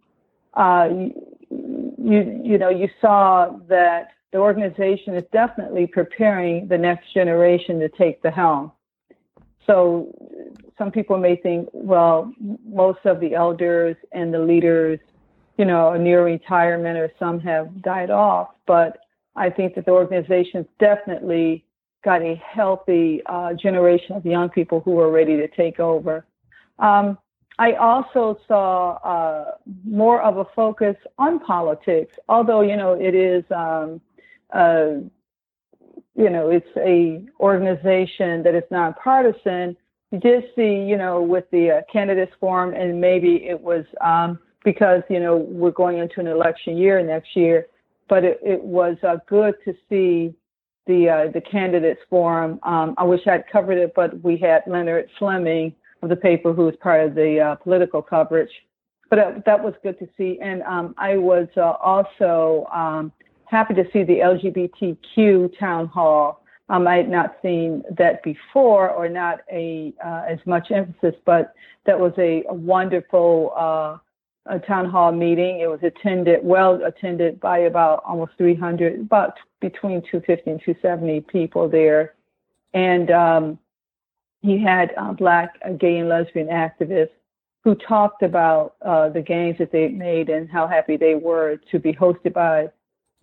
uh, 0.55 0.89
you 1.49 2.41
you 2.43 2.57
know 2.57 2.69
you 2.69 2.89
saw 2.99 3.57
that 3.67 4.09
the 4.31 4.39
organization 4.39 5.15
is 5.15 5.23
definitely 5.31 5.85
preparing 5.85 6.67
the 6.67 6.77
next 6.77 7.13
generation 7.13 7.79
to 7.79 7.89
take 7.89 8.21
the 8.23 8.31
helm. 8.31 8.71
So 9.67 10.13
some 10.77 10.91
people 10.91 11.17
may 11.17 11.35
think, 11.35 11.69
well, 11.71 12.33
most 12.65 12.99
of 13.05 13.19
the 13.19 13.35
elders 13.35 13.95
and 14.11 14.33
the 14.33 14.39
leaders, 14.39 14.99
you 15.57 15.65
know, 15.65 15.87
are 15.89 15.99
near 15.99 16.25
retirement 16.25 16.97
or 16.97 17.11
some 17.19 17.39
have 17.41 17.81
died 17.81 18.09
off. 18.09 18.49
But 18.65 18.97
I 19.35 19.49
think 19.49 19.75
that 19.75 19.85
the 19.85 19.91
organization 19.91 20.61
is 20.61 20.67
definitely 20.79 21.63
got 22.03 22.21
a 22.21 22.35
healthy 22.35 23.21
uh, 23.25 23.53
generation 23.53 24.15
of 24.15 24.25
young 24.25 24.49
people 24.49 24.81
who 24.81 24.99
are 24.99 25.11
ready 25.11 25.37
to 25.37 25.47
take 25.47 25.79
over. 25.79 26.25
Um, 26.79 27.17
I 27.59 27.73
also 27.73 28.39
saw 28.47 28.95
uh, 28.97 29.51
more 29.85 30.21
of 30.21 30.37
a 30.37 30.45
focus 30.55 30.95
on 31.17 31.39
politics, 31.39 32.15
although 32.27 32.61
you 32.61 32.75
know 32.75 32.93
it 32.93 33.13
is, 33.13 33.43
um, 33.51 34.01
uh, 34.51 35.01
you 36.15 36.29
know, 36.29 36.49
it's 36.49 36.67
a 36.77 37.23
organization 37.39 38.43
that 38.43 38.55
is 38.55 38.63
nonpartisan. 38.71 39.77
You 40.11 40.19
did 40.19 40.45
see, 40.55 40.75
you 40.75 40.97
know, 40.97 41.21
with 41.21 41.45
the 41.51 41.71
uh, 41.71 41.81
candidates 41.91 42.33
forum, 42.39 42.73
and 42.73 42.99
maybe 42.99 43.47
it 43.47 43.59
was 43.59 43.85
um, 44.01 44.39
because 44.63 45.03
you 45.09 45.19
know 45.19 45.37
we're 45.37 45.71
going 45.71 45.99
into 45.99 46.19
an 46.19 46.27
election 46.27 46.75
year 46.75 47.03
next 47.03 47.35
year, 47.35 47.67
but 48.09 48.23
it, 48.23 48.39
it 48.43 48.63
was 48.63 48.97
uh, 49.03 49.17
good 49.27 49.53
to 49.65 49.75
see 49.89 50.33
the 50.87 51.09
uh, 51.09 51.31
the 51.31 51.41
candidates 51.41 52.01
forum. 52.09 52.59
Um, 52.63 52.95
I 52.97 53.03
wish 53.03 53.25
I'd 53.27 53.47
covered 53.47 53.77
it, 53.77 53.93
but 53.95 54.21
we 54.23 54.37
had 54.37 54.63
Leonard 54.67 55.09
Fleming 55.17 55.73
of 56.01 56.09
the 56.09 56.15
paper 56.15 56.53
who 56.53 56.65
was 56.65 56.75
part 56.81 57.05
of 57.05 57.15
the 57.15 57.39
uh, 57.39 57.55
political 57.55 58.01
coverage. 58.01 58.51
But 59.09 59.19
uh, 59.19 59.31
that 59.45 59.63
was 59.63 59.73
good 59.83 59.99
to 59.99 60.07
see, 60.17 60.39
and 60.41 60.61
um, 60.63 60.95
I 60.97 61.17
was 61.17 61.47
uh, 61.55 61.73
also 61.81 62.67
um, 62.73 63.11
happy 63.45 63.73
to 63.75 63.85
see 63.93 64.03
the 64.03 64.19
LGBTQ 64.19 65.57
town 65.59 65.87
hall. 65.87 66.43
Um, 66.69 66.87
I 66.87 66.95
had 66.95 67.09
not 67.09 67.37
seen 67.41 67.83
that 67.97 68.23
before, 68.23 68.89
or 68.89 69.07
not 69.07 69.41
a 69.51 69.93
uh, 70.03 70.23
as 70.27 70.39
much 70.45 70.71
emphasis, 70.71 71.15
but 71.25 71.53
that 71.85 71.99
was 71.99 72.13
a, 72.17 72.43
a 72.49 72.53
wonderful 72.53 73.53
uh, 73.55 73.97
a 74.45 74.59
town 74.59 74.89
hall 74.89 75.11
meeting. 75.11 75.59
It 75.59 75.69
was 75.69 75.79
attended, 75.83 76.39
well 76.43 76.83
attended 76.83 77.39
by 77.39 77.59
about 77.59 78.03
almost 78.05 78.33
300, 78.37 78.99
about 79.01 79.35
between 79.61 80.01
250 80.01 80.51
and 80.51 80.61
270 80.63 81.21
people 81.21 81.69
there. 81.69 82.15
And 82.73 83.11
um, 83.11 83.59
he 84.41 84.61
had 84.61 84.93
uh, 84.97 85.13
black 85.13 85.57
uh, 85.65 85.71
gay 85.71 85.97
and 85.97 86.09
lesbian 86.09 86.47
activists 86.47 87.09
who 87.63 87.75
talked 87.75 88.23
about 88.23 88.75
uh, 88.81 89.09
the 89.09 89.21
gains 89.21 89.57
that 89.57 89.71
they 89.71 89.87
made 89.87 90.29
and 90.29 90.49
how 90.49 90.67
happy 90.67 90.97
they 90.97 91.15
were 91.15 91.57
to 91.71 91.79
be 91.79 91.93
hosted 91.93 92.33
by 92.33 92.67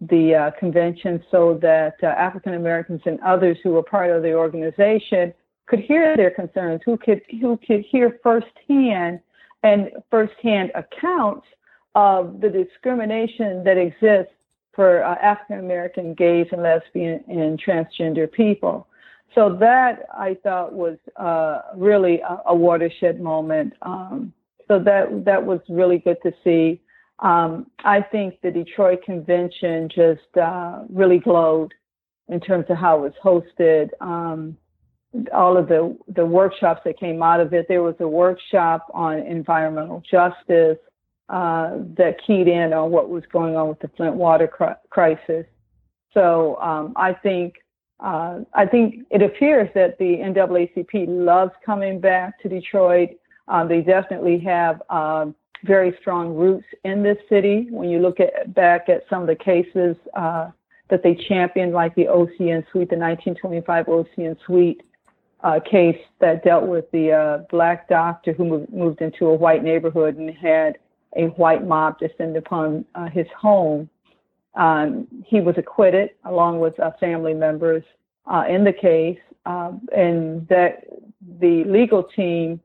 the 0.01 0.35
uh, 0.35 0.51
convention 0.59 1.23
so 1.31 1.59
that 1.61 1.97
uh, 2.03 2.07
African 2.07 2.55
Americans 2.55 3.03
and 3.05 3.21
others 3.21 3.59
who 3.63 3.71
were 3.73 3.83
part 3.83 4.11
of 4.11 4.23
the 4.23 4.33
organization 4.33 5.35
could 5.67 5.81
hear 5.81 6.17
their 6.17 6.31
concerns, 6.31 6.81
who 6.85 6.97
could 6.97 7.21
who 7.41 7.59
could 7.67 7.83
hear 7.83 8.19
firsthand 8.23 9.21
and 9.63 9.91
firsthand 10.11 10.73
accounts 10.75 11.47
of 11.95 12.41
the 12.41 12.49
discrimination 12.49 13.65
that 13.65 13.77
exists 13.77 14.33
for 14.73 15.05
uh, 15.05 15.17
African 15.17 15.59
American 15.59 16.15
gays 16.15 16.47
and 16.53 16.63
lesbian 16.63 17.25
and 17.29 17.61
transgender 17.61 18.31
people. 18.31 18.87
So 19.35 19.57
that 19.61 20.07
I 20.17 20.37
thought 20.43 20.73
was 20.73 20.99
uh, 21.17 21.63
really 21.77 22.21
a, 22.21 22.41
a, 22.47 22.55
watershed 22.55 23.21
moment. 23.21 23.75
Um, 23.83 24.33
so 24.67 24.79
that 24.81 25.25
that 25.25 25.45
was 25.45 25.61
really 25.69 25.99
good 25.99 26.17
to 26.23 26.33
see. 26.43 26.81
Um, 27.21 27.67
I 27.85 28.01
think 28.01 28.41
the 28.43 28.51
Detroit 28.51 29.03
convention 29.05 29.89
just 29.89 30.37
uh, 30.41 30.83
really 30.89 31.19
glowed 31.19 31.73
in 32.29 32.41
terms 32.41 32.67
of 32.71 32.77
how 32.77 33.05
it 33.05 33.13
was 33.23 33.45
hosted. 33.59 33.91
Um, 34.01 34.57
all 35.33 35.57
of 35.57 35.69
the 35.69 35.97
the 36.15 36.25
workshops 36.25 36.83
that 36.85 36.99
came 36.99 37.23
out 37.23 37.41
of 37.41 37.53
it. 37.53 37.67
There 37.69 37.83
was 37.83 37.97
a 38.01 38.09
workshop 38.09 38.91
on 38.95 39.19
environmental 39.19 40.03
justice 40.09 40.79
uh, 41.29 41.79
that 41.97 42.17
keyed 42.27 42.49
in 42.49 42.73
on 42.73 42.91
what 42.91 43.09
was 43.09 43.25
going 43.33 43.57
on 43.57 43.69
with 43.69 43.81
the 43.81 43.89
Flint 43.97 44.15
water 44.15 44.49
cr- 44.49 44.79
crisis. 44.89 45.47
So 46.13 46.57
um, 46.61 46.93
I 46.97 47.13
think 47.13 47.55
uh, 48.01 48.41
I 48.55 48.67
think 48.67 49.07
it 49.11 49.23
appears 49.23 49.69
that 49.75 49.99
the 49.99 50.17
NAACP 50.19 51.07
loves 51.09 51.53
coming 51.65 52.01
back 52.01 52.41
to 52.43 52.49
Detroit. 52.49 53.11
Um, 53.49 53.69
they 53.69 53.81
definitely 53.81 54.39
have 54.41 54.81
um, 54.91 55.35
very 55.65 55.97
strong 56.01 56.35
roots 56.35 56.67
in 56.85 57.03
this 57.03 57.19
city. 57.29 57.67
When 57.71 57.91
you 57.91 57.99
look 57.99 58.19
at 58.21 58.55
back 58.55 58.89
at 58.89 59.03
some 59.11 59.23
of 59.23 59.29
the 59.29 59.37
cases 59.37 59.97
uh, 60.15 60.51
that 60.89 61.03
they 61.03 61.15
championed, 61.29 61.73
like 61.73 61.95
the 61.95 62.07
Ossian 62.07 62.65
Sweet, 62.73 62.91
the 62.91 62.97
1925 62.97 63.87
Ossian 63.87 64.37
Sweet, 64.47 64.83
uh, 65.43 65.61
case 65.61 65.99
that 66.21 66.45
dealt 66.45 66.67
with 66.67 66.91
the 66.91 67.13
uh, 67.13 67.39
black 67.51 67.89
doctor 67.89 68.33
who 68.33 68.45
moved, 68.45 68.73
moved 68.73 69.01
into 69.01 69.27
a 69.27 69.35
white 69.35 69.65
neighborhood 69.65 70.17
and 70.17 70.31
had 70.31 70.79
a 71.17 71.27
white 71.29 71.67
mob 71.67 71.99
descend 71.99 72.37
upon 72.37 72.85
uh, 72.95 73.09
his 73.09 73.27
home. 73.39 73.89
Um, 74.55 75.07
he 75.25 75.41
was 75.41 75.57
acquitted 75.57 76.11
along 76.25 76.61
with 76.61 76.79
uh, 76.79 76.91
family 77.01 77.35
members 77.35 77.83
uh, 78.27 78.45
in 78.49 78.65
the 78.65 78.73
case, 78.73 79.19
um, 79.47 79.89
and 79.97 80.47
that 80.49 80.85
the 81.41 81.65
legal 81.65 82.05
team 82.05 82.61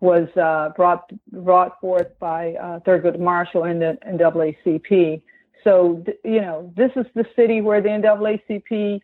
was 0.00 0.28
uh, 0.36 0.70
brought 0.76 1.10
brought 1.32 1.80
forth 1.80 2.08
by 2.18 2.54
Thurgood 2.86 3.18
Marshall 3.18 3.64
and 3.64 3.80
the 3.80 3.98
NAACP. 4.06 5.20
So, 5.64 6.04
you 6.22 6.40
know, 6.40 6.72
this 6.76 6.92
is 6.96 7.06
the 7.14 7.24
city 7.34 7.60
where 7.60 7.80
the 7.80 7.88
NAACP 7.88 9.00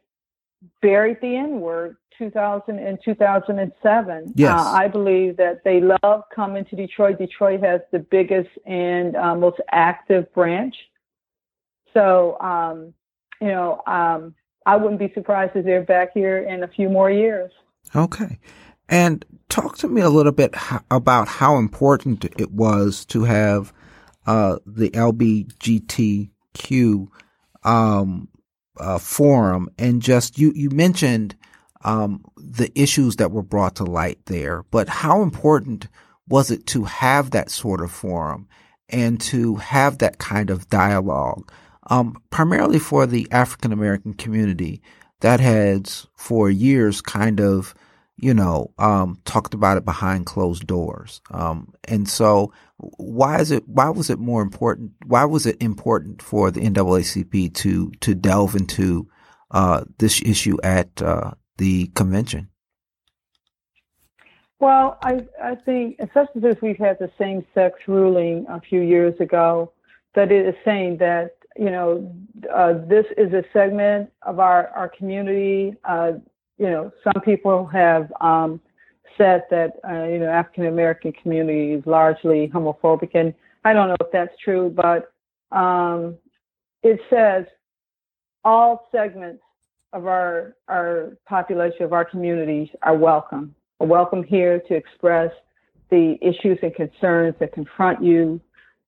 buried 0.81 1.19
the 1.21 1.37
N 1.37 1.61
word 1.61 1.97
2000 2.19 2.79
and 2.79 2.99
2007. 3.05 4.33
Yes. 4.37 4.61
Uh, 4.61 4.63
I 4.63 4.89
believe 4.89 5.37
that 5.39 5.65
they 5.65 5.81
love 5.81 6.23
coming 6.35 6.65
to 6.67 6.77
Detroit. 6.77 7.19
Detroit 7.19 7.63
has 7.63 7.81
the 7.91 7.99
biggest 7.99 8.51
and 8.67 9.17
uh, 9.17 9.35
most 9.35 9.61
active 9.71 10.33
branch. 10.33 10.75
So, 11.95 12.39
um, 12.41 12.95
you 13.41 13.49
know, 13.49 13.83
um, 13.87 14.35
I 14.65 14.77
wouldn't 14.77 15.01
be 15.01 15.11
surprised 15.15 15.57
if 15.57 15.65
they're 15.65 15.83
back 15.83 16.11
here 16.15 16.39
in 16.43 16.63
a 16.63 16.69
few 16.69 16.89
more 16.89 17.11
years. 17.11 17.51
Okay. 17.95 18.39
And 18.89 19.25
talk 19.49 19.79
to 19.79 19.89
me 19.89 20.01
a 20.01 20.11
little 20.11 20.33
bit 20.33 20.55
about 20.91 21.29
how 21.29 21.57
important 21.57 22.25
it 22.39 22.53
was 22.53 23.05
to 23.07 23.25
have 23.25 23.73
uh, 24.27 24.59
the 24.65 24.91
LBGTQ 24.91 26.29
um, 27.65 28.29
uh, 28.79 28.99
forum 28.99 29.69
and 29.79 30.03
just 30.03 30.39
you 30.39 30.53
you 30.55 30.71
mentioned 30.71 31.37
um, 31.85 32.25
the 32.37 32.71
issues 32.81 33.17
that 33.17 33.33
were 33.33 33.43
brought 33.43 33.77
to 33.77 33.85
light 33.85 34.19
there, 34.27 34.65
but 34.71 34.89
how 34.89 35.23
important 35.23 35.89
was 36.29 36.51
it 36.51 36.67
to 36.69 36.85
have 36.85 37.33
that 37.33 37.51
sort 37.51 37.81
of 37.81 37.91
forum 37.91 38.49
and 38.89 39.21
to 39.21 39.57
have 39.57 39.99
that 39.99 40.19
kind 40.19 40.51
of 40.51 40.69
dialogue, 40.69 41.51
um, 41.89 42.17
primarily 42.31 42.79
for 42.79 43.07
the 43.07 43.27
African 43.31 43.73
American 43.73 44.15
community 44.15 44.81
that 45.21 45.41
has 45.41 46.07
for 46.17 46.51
years 46.51 47.01
kind 47.01 47.41
of 47.41 47.75
you 48.17 48.33
know, 48.33 48.73
um, 48.79 49.19
talked 49.25 49.53
about 49.53 49.77
it 49.77 49.85
behind 49.85 50.27
closed 50.27 50.67
doors. 50.67 51.21
Um, 51.31 51.73
and 51.85 52.09
so 52.09 52.53
why 52.99 53.41
is 53.41 53.51
it, 53.51 53.69
why 53.69 53.91
was 53.91 54.11
it 54.11 54.19
more 54.19 54.43
important? 54.43 54.93
Why 55.07 55.25
was 55.25 55.47
it 55.47 55.63
important 55.63 56.23
for 56.23 56.51
the 56.51 56.61
NAACP 56.61 57.55
to, 57.55 57.91
to 58.01 58.15
delve 58.15 58.55
into, 58.55 59.09
uh, 59.51 59.85
this 59.99 60.21
issue 60.23 60.59
at, 60.63 61.01
uh, 61.01 61.33
the 61.59 61.87
convention? 61.89 62.49
Well, 64.59 64.99
I, 65.03 65.27
I 65.43 65.57
think, 65.57 65.97
especially 65.99 66.41
since 66.41 66.63
we've 66.63 66.79
had 66.79 66.99
the 66.99 67.11
same 67.19 67.45
sex 67.53 67.81
ruling 67.89 68.47
a 68.49 68.61
few 68.61 68.81
years 68.81 69.19
ago, 69.21 69.73
that 70.15 70.31
it 70.31 70.47
is 70.47 70.55
saying 70.65 70.99
that, 70.99 71.37
you 71.57 71.71
know, 71.71 72.15
uh, 72.55 72.75
this 72.87 73.07
is 73.17 73.33
a 73.33 73.43
segment 73.53 74.11
of 74.23 74.39
our, 74.39 74.69
our 74.69 74.89
community. 74.89 75.75
Uh, 75.85 76.13
you 76.59 76.71
know, 76.71 76.93
some 77.03 77.21
people 77.23 77.67
have 77.67 78.13
um, 78.21 78.61
said 79.19 79.45
that, 79.51 79.73
uh, 79.89 80.05
you 80.05 80.19
know, 80.19 80.29
African 80.29 80.67
American 80.67 81.13
community 81.13 81.73
is 81.73 81.87
largely 81.87 82.49
homophobic. 82.49 83.11
And 83.15 83.35
I 83.65 83.73
don't 83.73 83.89
know 83.89 83.97
if 84.01 84.11
that's 84.13 84.35
true, 84.43 84.75
but 84.75 85.13
um, 85.57 86.17
it 86.83 87.01
says 87.11 87.45
all 88.45 88.89
segments 88.91 89.43
of 89.93 90.07
our, 90.07 90.57
our 90.69 91.17
population, 91.27 91.85
of 91.85 91.93
our 91.93 92.05
communities 92.05 92.69
are 92.83 92.97
welcome 92.97 93.55
welcome 93.85 94.23
here 94.23 94.61
to 94.69 94.75
express 94.75 95.31
the 95.91 96.17
issues 96.23 96.59
and 96.63 96.75
concerns 96.75 97.35
that 97.41 97.53
confront 97.53 98.03
you. 98.03 98.41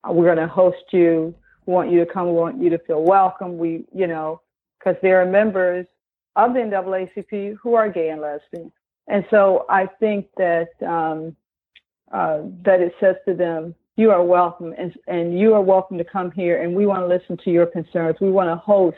Uh, 0.03 0.13
we're 0.13 0.25
going 0.25 0.37
to 0.37 0.47
host 0.47 0.83
you. 0.91 1.33
We 1.65 1.73
want 1.73 1.91
you 1.91 2.03
to 2.03 2.11
come. 2.11 2.27
We 2.27 2.33
want 2.33 2.61
you 2.61 2.69
to 2.69 2.79
feel 2.79 3.03
welcome. 3.03 3.57
We, 3.57 3.85
you 3.93 4.07
know, 4.07 4.41
because 4.79 4.95
there 5.01 5.21
are 5.21 5.25
members 5.25 5.85
of 6.35 6.53
the 6.53 6.59
NAACP 6.59 7.57
who 7.61 7.75
are 7.75 7.89
gay 7.89 8.09
and 8.09 8.21
lesbian. 8.21 8.71
And 9.07 9.25
so 9.29 9.65
I 9.69 9.87
think 9.99 10.27
that 10.37 10.69
um, 10.81 11.35
uh, 12.11 12.41
that 12.63 12.81
it 12.81 12.93
says 12.99 13.15
to 13.27 13.33
them, 13.33 13.75
you 13.97 14.11
are 14.11 14.23
welcome, 14.23 14.73
and, 14.77 14.93
and 15.07 15.39
you 15.39 15.53
are 15.53 15.61
welcome 15.61 15.97
to 15.97 16.03
come 16.03 16.31
here, 16.31 16.61
and 16.61 16.75
we 16.75 16.85
want 16.85 17.01
to 17.01 17.07
listen 17.07 17.37
to 17.43 17.49
your 17.49 17.65
concerns. 17.65 18.17
We 18.19 18.29
want 18.29 18.49
to 18.49 18.55
host 18.57 18.97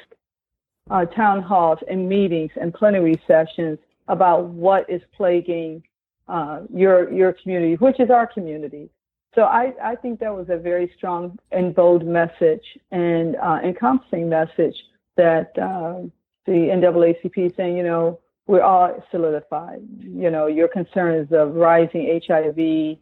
uh, 0.89 1.05
town 1.05 1.41
halls 1.41 1.79
and 1.89 2.07
meetings 2.07 2.51
and 2.59 2.73
plenary 2.73 3.21
sessions 3.27 3.79
about 4.07 4.45
what 4.45 4.89
is 4.89 5.01
plaguing 5.15 5.83
uh, 6.27 6.61
your 6.73 7.11
your 7.11 7.33
community, 7.33 7.75
which 7.75 7.99
is 7.99 8.09
our 8.09 8.27
community. 8.27 8.89
So 9.35 9.43
I, 9.43 9.73
I 9.83 9.95
think 9.95 10.19
that 10.21 10.35
was 10.35 10.47
a 10.49 10.57
very 10.57 10.91
strong 10.97 11.37
and 11.51 11.75
bold 11.75 12.05
message 12.05 12.63
and 12.91 13.35
uh, 13.35 13.59
encompassing 13.63 14.27
message 14.27 14.75
that 15.15 15.51
uh, 15.59 16.01
the 16.45 16.51
NAACP 16.51 17.55
saying, 17.55 17.77
you 17.77 17.83
know, 17.83 18.19
we're 18.47 18.63
all 18.63 19.03
solidified. 19.11 19.81
You 19.99 20.31
know, 20.31 20.47
your 20.47 20.69
concerns 20.69 21.29
of 21.31 21.55
rising 21.55 22.19
HIV 22.25 22.97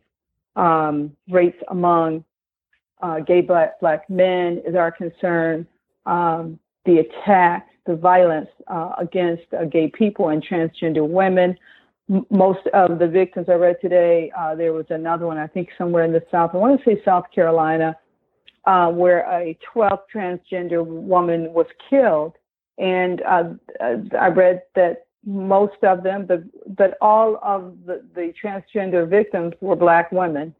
um, 0.56 1.16
rates 1.30 1.58
among 1.70 2.26
uh, 3.02 3.20
gay 3.20 3.42
black 3.42 3.80
black 3.80 4.10
men 4.10 4.62
is 4.66 4.76
our 4.76 4.92
concern. 4.92 5.68
Um, 6.06 6.60
the 6.86 7.00
attack, 7.00 7.68
the 7.86 7.96
violence 7.96 8.50
uh, 8.68 8.94
against 8.98 9.44
uh, 9.54 9.66
gay 9.66 9.90
people 9.90 10.30
and 10.30 10.44
transgender 10.44 11.08
women. 11.08 11.58
M- 12.10 12.26
most 12.30 12.66
of 12.74 13.00
the 13.00 13.08
victims 13.08 13.48
I 13.50 13.54
read 13.54 13.78
today, 13.82 14.32
uh, 14.38 14.56
there 14.56 14.74
was 14.74 14.86
another 14.90 15.26
one, 15.26 15.38
I 15.38 15.48
think 15.48 15.70
somewhere 15.78 16.04
in 16.04 16.12
the 16.12 16.24
South, 16.32 16.52
I 16.54 16.58
want 16.58 16.80
to 16.80 16.86
say 16.86 17.02
South 17.04 17.26
Carolina, 17.34 17.98
uh, 18.66 18.90
where 18.90 19.22
a 19.32 19.58
12th 19.76 20.02
transgender 20.14 20.86
woman 20.86 21.54
was 21.54 21.68
killed. 21.90 22.36
And 22.78 23.22
uh, 23.24 23.54
I 24.20 24.28
read 24.28 24.62
that 24.76 25.06
most 25.26 25.84
of 25.84 26.04
them, 26.04 26.28
the, 26.28 26.48
but 26.68 26.98
all 27.02 27.40
of 27.42 27.76
the, 27.86 28.04
the 28.14 28.34
transgender 28.42 29.08
victims 29.10 29.54
were 29.62 29.76
black 29.76 30.12
women 30.12 30.56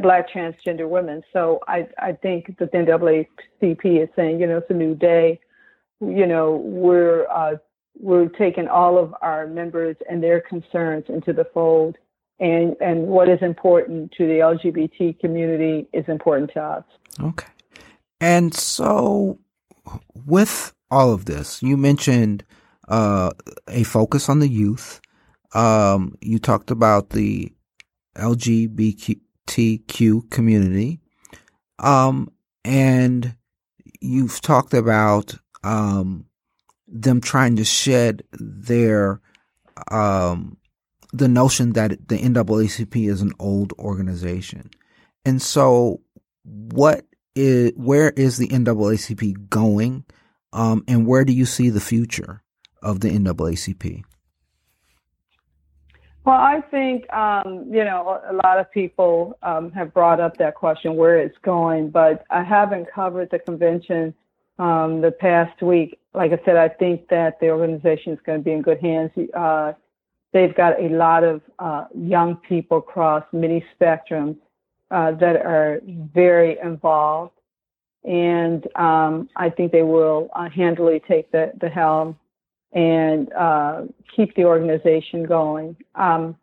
black 0.00 0.30
transgender 0.30 0.88
women. 0.88 1.24
So 1.32 1.58
I, 1.66 1.88
I 1.98 2.12
think 2.12 2.56
that 2.58 2.70
the 2.70 2.78
NAACP 2.78 4.00
is 4.00 4.08
saying, 4.14 4.38
you 4.38 4.46
know, 4.46 4.58
it's 4.58 4.70
a 4.70 4.74
new 4.74 4.94
day 4.94 5.40
you 6.02 6.26
know, 6.26 6.56
we're 6.56 7.26
uh, 7.28 7.56
we're 7.98 8.28
taking 8.28 8.68
all 8.68 8.98
of 8.98 9.14
our 9.22 9.46
members 9.46 9.96
and 10.08 10.22
their 10.22 10.40
concerns 10.40 11.04
into 11.08 11.32
the 11.32 11.44
fold, 11.54 11.96
and 12.40 12.76
and 12.80 13.06
what 13.06 13.28
is 13.28 13.38
important 13.40 14.12
to 14.12 14.26
the 14.26 14.38
LGBT 14.38 15.18
community 15.20 15.86
is 15.92 16.04
important 16.08 16.50
to 16.54 16.60
us. 16.60 16.84
Okay, 17.20 17.48
and 18.20 18.52
so 18.52 19.38
with 20.26 20.72
all 20.90 21.12
of 21.12 21.26
this, 21.26 21.62
you 21.62 21.76
mentioned 21.76 22.44
uh, 22.88 23.30
a 23.68 23.84
focus 23.84 24.28
on 24.28 24.40
the 24.40 24.48
youth. 24.48 25.00
Um, 25.54 26.16
you 26.20 26.38
talked 26.38 26.70
about 26.70 27.10
the 27.10 27.52
LGBTQ 28.16 29.20
community, 30.30 31.00
um, 31.78 32.30
and 32.64 33.36
you've 34.00 34.40
talked 34.40 34.72
about 34.74 35.34
um, 35.62 36.26
them 36.88 37.20
trying 37.20 37.56
to 37.56 37.64
shed 37.64 38.22
their 38.32 39.20
um, 39.90 40.56
the 41.12 41.28
notion 41.28 41.74
that 41.74 42.08
the 42.08 42.18
NAACP 42.18 43.08
is 43.08 43.20
an 43.20 43.32
old 43.38 43.72
organization, 43.78 44.70
and 45.24 45.40
so 45.42 46.00
what 46.42 47.04
is 47.34 47.72
where 47.76 48.10
is 48.10 48.38
the 48.38 48.48
NAACP 48.48 49.48
going, 49.48 50.04
um, 50.52 50.82
and 50.88 51.06
where 51.06 51.24
do 51.24 51.32
you 51.32 51.46
see 51.46 51.70
the 51.70 51.80
future 51.80 52.41
of 52.82 53.00
the 53.00 53.10
NAACP? 53.10 54.04
Well, 56.24 56.36
I 56.38 56.60
think 56.70 57.12
um, 57.12 57.66
you 57.68 57.84
know 57.84 58.20
a 58.28 58.34
lot 58.44 58.58
of 58.58 58.70
people 58.70 59.36
um, 59.42 59.72
have 59.72 59.92
brought 59.92 60.20
up 60.20 60.36
that 60.36 60.54
question 60.54 60.94
where 60.94 61.18
it's 61.18 61.36
going, 61.42 61.90
but 61.90 62.24
I 62.30 62.44
haven't 62.44 62.86
covered 62.92 63.30
the 63.30 63.40
convention 63.40 64.14
um, 64.58 65.00
the 65.00 65.10
past 65.10 65.60
week. 65.62 65.98
Like 66.14 66.30
I 66.32 66.40
said, 66.44 66.56
I 66.56 66.68
think 66.68 67.08
that 67.08 67.40
the 67.40 67.50
organization 67.50 68.12
is 68.12 68.20
going 68.24 68.38
to 68.38 68.44
be 68.44 68.52
in 68.52 68.62
good 68.62 68.80
hands. 68.80 69.10
Uh, 69.34 69.72
they've 70.32 70.54
got 70.54 70.80
a 70.80 70.88
lot 70.90 71.24
of 71.24 71.40
uh, 71.58 71.86
young 71.92 72.36
people 72.36 72.78
across 72.78 73.24
many 73.32 73.64
spectrums 73.74 74.36
uh, 74.92 75.10
that 75.12 75.36
are 75.36 75.80
very 76.14 76.56
involved, 76.62 77.32
and 78.04 78.64
um, 78.76 79.28
I 79.34 79.50
think 79.50 79.72
they 79.72 79.82
will 79.82 80.30
uh, 80.36 80.48
handily 80.48 81.02
take 81.08 81.32
the, 81.32 81.50
the 81.60 81.68
helm 81.68 82.16
and 82.72 83.32
uh, 83.32 83.82
keep 84.14 84.34
the 84.34 84.44
organization 84.44 85.24
going. 85.24 85.76
Um, 85.94 86.36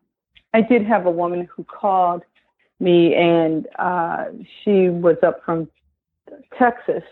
I 0.54 0.62
did 0.62 0.86
have 0.86 1.06
a 1.06 1.12
woman 1.12 1.48
who 1.56 1.64
called 1.64 2.24
me, 2.80 3.16
and 3.16 3.68
uh, 3.78 4.26
she 4.64 4.90
was 4.90 5.18
up 5.24 5.44
from 5.44 5.70
Texas 6.58 7.04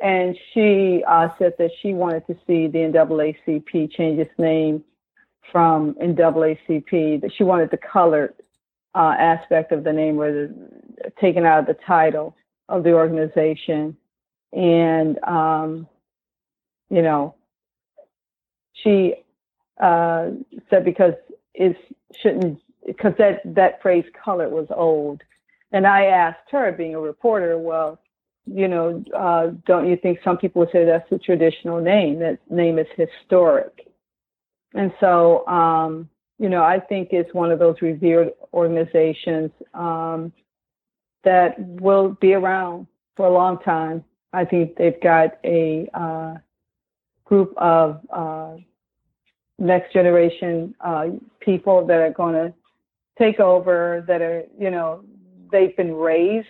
and 0.00 0.36
she 0.52 1.02
uh, 1.06 1.28
said 1.38 1.54
that 1.58 1.70
she 1.80 1.94
wanted 1.94 2.26
to 2.26 2.34
see 2.46 2.66
the 2.66 2.78
NAACP 2.78 3.90
change 3.92 4.18
its 4.18 4.38
name 4.38 4.84
from 5.52 5.94
NAACP, 5.94 7.20
that 7.20 7.30
she 7.34 7.44
wanted 7.44 7.70
the 7.70 7.78
colored 7.78 8.34
uh, 8.94 9.14
aspect 9.18 9.72
of 9.72 9.84
the 9.84 9.92
name 9.92 10.16
was 10.16 10.50
taken 11.20 11.44
out 11.44 11.60
of 11.60 11.66
the 11.66 11.82
title 11.86 12.36
of 12.68 12.82
the 12.82 12.92
organization. 12.92 13.96
And, 14.52 15.18
um, 15.24 15.88
you 16.90 17.02
know, 17.02 17.34
she 18.74 19.14
uh, 19.80 20.30
said 20.70 20.84
because 20.84 21.14
it 21.54 21.76
shouldn't, 22.20 22.60
because 22.86 23.14
that, 23.18 23.40
that 23.44 23.80
phrase 23.80 24.04
color 24.24 24.48
was 24.48 24.66
old. 24.70 25.22
And 25.72 25.86
I 25.86 26.04
asked 26.06 26.50
her, 26.50 26.70
being 26.72 26.94
a 26.94 27.00
reporter, 27.00 27.58
well, 27.58 27.98
you 28.46 28.68
know, 28.68 29.02
uh, 29.16 29.52
don't 29.66 29.88
you 29.88 29.96
think 29.96 30.18
some 30.22 30.36
people 30.36 30.60
would 30.60 30.70
say 30.70 30.84
that's 30.84 31.10
a 31.10 31.18
traditional 31.18 31.80
name? 31.80 32.18
That 32.18 32.38
name 32.50 32.78
is 32.78 32.86
historic. 32.96 33.88
And 34.74 34.92
so, 35.00 35.46
um, 35.46 36.08
you 36.38 36.48
know, 36.48 36.62
I 36.62 36.80
think 36.80 37.08
it's 37.12 37.32
one 37.32 37.50
of 37.50 37.58
those 37.58 37.76
revered 37.80 38.32
organizations 38.52 39.50
um, 39.72 40.32
that 41.22 41.58
will 41.58 42.10
be 42.20 42.34
around 42.34 42.86
for 43.16 43.26
a 43.26 43.32
long 43.32 43.58
time. 43.60 44.04
I 44.32 44.44
think 44.44 44.76
they've 44.76 45.00
got 45.00 45.38
a 45.44 45.88
uh, 45.94 46.34
group 47.24 47.54
of 47.56 48.00
uh, 48.10 48.56
next 49.58 49.92
generation 49.92 50.74
uh, 50.80 51.06
people 51.40 51.86
that 51.86 51.98
are 51.98 52.12
going 52.12 52.34
to 52.34 52.54
take 53.18 53.40
over, 53.40 54.04
that 54.06 54.20
are, 54.20 54.44
you 54.58 54.70
know, 54.70 55.04
they've 55.52 55.76
been 55.76 55.94
raised 55.94 56.48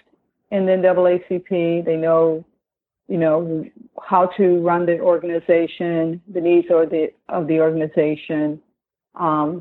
in 0.51 0.67
the 0.67 0.73
NAACP. 0.73 1.85
They 1.85 1.97
know, 1.97 2.45
you 3.09 3.19
know, 3.19 3.65
how 4.03 4.27
to 4.37 4.61
run 4.61 4.87
the 4.87 4.99
organization, 5.01 6.23
the 6.33 6.41
needs 6.41 6.69
of 6.71 6.91
the 6.91 7.13
of 7.29 7.47
the 7.47 7.61
organization, 7.61 8.61
um, 9.15 9.61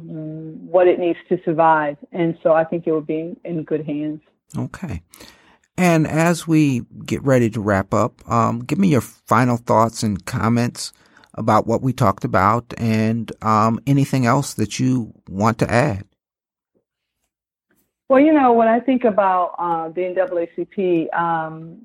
what 0.65 0.87
it 0.87 0.99
needs 0.99 1.19
to 1.29 1.39
survive, 1.43 1.97
and 2.11 2.37
so 2.41 2.53
I 2.53 2.63
think 2.63 2.87
it 2.87 2.91
will 2.91 3.01
be 3.01 3.35
in 3.43 3.63
good 3.63 3.85
hands. 3.85 4.21
Okay. 4.57 5.01
And 5.75 6.05
as 6.07 6.47
we 6.47 6.83
get 7.03 7.23
ready 7.23 7.49
to 7.49 7.59
wrap 7.59 7.93
up, 7.95 8.21
um, 8.29 8.59
give 8.59 8.77
me 8.77 8.89
your 8.89 9.01
final 9.01 9.57
thoughts 9.57 10.03
and 10.03 10.23
comments 10.23 10.93
about 11.35 11.65
what 11.67 11.81
we 11.81 11.93
talked 11.93 12.23
about 12.23 12.73
and 12.77 13.31
um, 13.41 13.79
anything 13.87 14.25
else 14.25 14.53
that 14.55 14.79
you 14.79 15.13
want 15.27 15.59
to 15.59 15.71
add. 15.71 16.05
Well, 18.09 18.19
you 18.19 18.33
know, 18.33 18.53
when 18.53 18.67
I 18.67 18.79
think 18.79 19.05
about 19.05 19.55
uh, 19.57 19.89
the 19.89 20.01
NAACP, 20.01 21.13
um, 21.17 21.79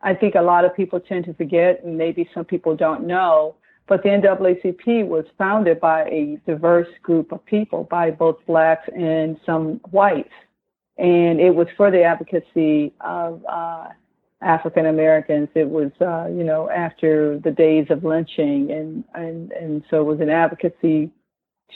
I 0.00 0.14
think 0.14 0.34
a 0.34 0.42
lot 0.42 0.64
of 0.64 0.74
people 0.74 0.98
tend 0.98 1.26
to 1.26 1.34
forget, 1.34 1.84
and 1.84 1.96
maybe 1.96 2.28
some 2.34 2.44
people 2.44 2.74
don't 2.74 3.06
know, 3.06 3.54
But 3.86 4.02
the 4.02 4.10
NAACP 4.10 5.06
was 5.06 5.24
founded 5.36 5.80
by 5.80 6.04
a 6.04 6.38
diverse 6.46 6.88
group 7.02 7.32
of 7.32 7.44
people, 7.44 7.84
by 7.84 8.10
both 8.10 8.38
blacks 8.46 8.88
and 8.96 9.38
some 9.44 9.80
whites. 9.90 10.32
And 10.98 11.40
it 11.40 11.54
was 11.54 11.66
for 11.76 11.90
the 11.90 12.02
advocacy 12.02 12.92
of 13.00 13.44
uh, 13.48 13.88
African 14.42 14.86
Americans. 14.86 15.48
It 15.54 15.68
was, 15.68 15.90
uh, 16.00 16.26
you 16.28 16.44
know, 16.44 16.68
after 16.70 17.38
the 17.38 17.50
days 17.50 17.86
of 17.90 18.04
lynching, 18.04 18.70
and, 18.70 19.04
and, 19.14 19.52
and 19.52 19.82
so 19.88 20.00
it 20.00 20.04
was 20.04 20.20
an 20.20 20.30
advocacy 20.30 21.10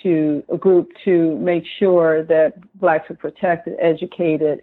to 0.02 0.42
a 0.52 0.58
group 0.58 0.90
to 1.04 1.36
make 1.38 1.64
sure 1.78 2.22
that 2.24 2.54
blacks 2.78 3.08
were 3.08 3.16
protected, 3.16 3.76
educated, 3.80 4.62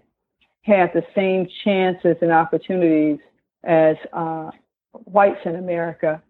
had 0.62 0.92
the 0.94 1.04
same 1.16 1.48
chances 1.64 2.16
and 2.22 2.32
opportunities 2.32 3.20
as 3.64 3.96
uh, 4.14 4.52
whites 4.92 5.40
in 5.46 5.56
America. 5.56 6.22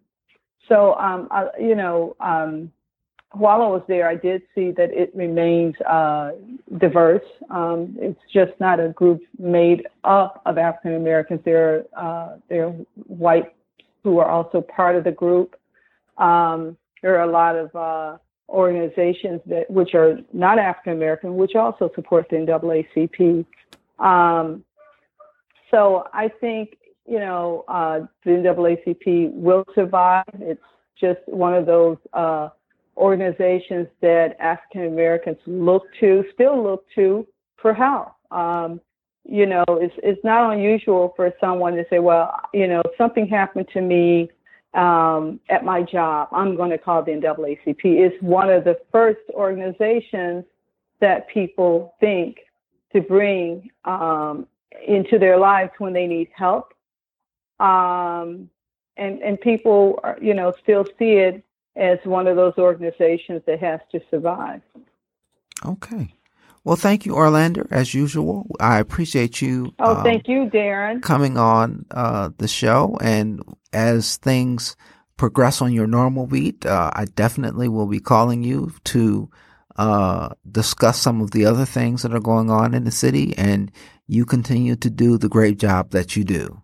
So, 0.68 0.94
um, 0.94 1.28
I, 1.30 1.48
you 1.60 1.74
know, 1.74 2.16
um, 2.20 2.72
while 3.36 3.62
I 3.62 3.66
was 3.66 3.82
there, 3.88 4.08
I 4.08 4.14
did 4.14 4.42
see 4.54 4.70
that 4.72 4.90
it 4.92 5.14
remains 5.14 5.74
uh, 5.82 6.32
diverse. 6.78 7.24
Um, 7.50 7.96
it's 7.98 8.20
just 8.32 8.52
not 8.60 8.80
a 8.80 8.88
group 8.90 9.22
made 9.38 9.86
up 10.04 10.42
of 10.46 10.58
African 10.58 10.94
Americans. 10.94 11.40
There, 11.44 11.84
uh, 11.96 12.36
there 12.48 12.66
are 12.66 12.74
white 13.06 13.54
who 14.02 14.18
are 14.18 14.28
also 14.28 14.60
part 14.60 14.96
of 14.96 15.04
the 15.04 15.12
group. 15.12 15.56
Um, 16.18 16.76
there 17.02 17.18
are 17.18 17.28
a 17.28 17.30
lot 17.30 17.56
of 17.56 17.74
uh, 17.74 18.18
organizations 18.48 19.40
that 19.46 19.70
which 19.70 19.94
are 19.94 20.18
not 20.32 20.58
African 20.58 20.92
American, 20.92 21.36
which 21.36 21.54
also 21.54 21.90
support 21.94 22.28
the 22.30 22.36
NAACP. 22.36 23.44
Um, 23.98 24.64
so 25.70 26.04
I 26.12 26.28
think 26.28 26.76
you 27.06 27.18
know 27.18 27.64
uh, 27.68 28.00
the 28.24 28.30
NAACP 28.30 29.32
will 29.32 29.64
survive. 29.74 30.24
It's 30.34 30.62
just 31.00 31.20
one 31.26 31.54
of 31.54 31.66
those 31.66 31.96
uh, 32.12 32.50
organizations 32.96 33.88
that 34.00 34.36
African 34.40 34.86
Americans 34.86 35.38
look 35.46 35.84
to, 36.00 36.24
still 36.32 36.62
look 36.62 36.84
to 36.94 37.26
for 37.56 37.74
help. 37.74 38.12
Um, 38.30 38.80
you 39.26 39.46
know, 39.46 39.64
it's 39.68 39.94
it's 40.02 40.22
not 40.22 40.52
unusual 40.52 41.12
for 41.16 41.32
someone 41.40 41.74
to 41.76 41.84
say, 41.88 41.98
well, 41.98 42.38
you 42.52 42.66
know, 42.66 42.82
something 42.98 43.26
happened 43.26 43.68
to 43.72 43.80
me 43.80 44.30
um, 44.74 45.38
at 45.48 45.64
my 45.64 45.82
job, 45.82 46.28
I'm 46.32 46.56
going 46.56 46.70
to 46.70 46.78
call 46.78 47.02
the 47.02 47.12
NAACP. 47.12 47.84
It's 47.84 48.20
one 48.20 48.50
of 48.50 48.64
the 48.64 48.78
first 48.90 49.20
organizations 49.30 50.44
that 51.00 51.28
people 51.28 51.94
think 52.00 52.38
to 52.92 53.00
bring 53.00 53.70
um, 53.84 54.46
into 54.86 55.18
their 55.18 55.38
lives 55.38 55.70
when 55.78 55.92
they 55.92 56.06
need 56.06 56.28
help. 56.34 56.74
Um, 57.60 58.50
and, 58.96 59.22
and 59.22 59.40
people, 59.40 60.00
you 60.20 60.34
know, 60.34 60.52
still 60.62 60.84
see 60.98 61.12
it 61.12 61.44
as 61.76 61.98
one 62.04 62.26
of 62.26 62.36
those 62.36 62.54
organizations 62.58 63.42
that 63.46 63.60
has 63.60 63.80
to 63.92 64.00
survive. 64.10 64.62
Okay. 65.64 66.14
Well, 66.64 66.76
thank 66.76 67.04
you, 67.04 67.12
Oralandar, 67.12 67.66
as 67.70 67.92
usual. 67.92 68.46
I 68.58 68.78
appreciate 68.78 69.42
you. 69.42 69.74
Oh, 69.78 69.96
um, 69.96 70.02
thank 70.02 70.28
you, 70.28 70.46
Darren. 70.46 71.02
Coming 71.02 71.36
on 71.36 71.84
uh, 71.90 72.30
the 72.38 72.48
show. 72.48 72.96
And 73.02 73.42
as 73.72 74.16
things 74.16 74.74
progress 75.18 75.60
on 75.60 75.74
your 75.74 75.86
normal 75.86 76.26
beat, 76.26 76.64
uh, 76.64 76.90
I 76.94 77.04
definitely 77.04 77.68
will 77.68 77.86
be 77.86 78.00
calling 78.00 78.42
you 78.42 78.72
to 78.84 79.28
uh, 79.76 80.30
discuss 80.50 80.98
some 80.98 81.20
of 81.20 81.32
the 81.32 81.44
other 81.44 81.66
things 81.66 82.02
that 82.02 82.14
are 82.14 82.20
going 82.20 82.48
on 82.48 82.72
in 82.72 82.84
the 82.84 82.90
city. 82.90 83.36
And 83.36 83.70
you 84.06 84.24
continue 84.24 84.76
to 84.76 84.88
do 84.88 85.18
the 85.18 85.28
great 85.28 85.58
job 85.58 85.90
that 85.90 86.16
you 86.16 86.24
do. 86.24 86.62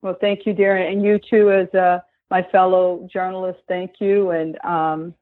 Well, 0.00 0.16
thank 0.22 0.46
you, 0.46 0.54
Darren. 0.54 0.90
And 0.90 1.02
you 1.02 1.18
too, 1.18 1.52
as 1.52 1.68
uh, 1.74 2.00
my 2.30 2.42
fellow 2.50 3.08
journalists, 3.12 3.62
thank 3.68 3.94
you. 4.00 4.30
And, 4.30 4.58
um, 4.64 5.14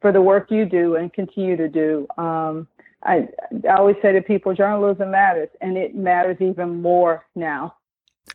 for 0.00 0.10
the 0.10 0.22
work 0.22 0.50
you 0.50 0.64
do 0.64 0.96
and 0.96 1.12
continue 1.12 1.54
to 1.54 1.68
do. 1.68 2.06
Um, 2.16 2.66
I, 3.02 3.28
I 3.68 3.74
always 3.76 3.96
say 4.00 4.12
to 4.12 4.22
people, 4.22 4.54
journalism 4.54 5.10
matters, 5.10 5.50
and 5.60 5.76
it 5.76 5.94
matters 5.94 6.38
even 6.40 6.80
more 6.80 7.26
now. 7.34 7.74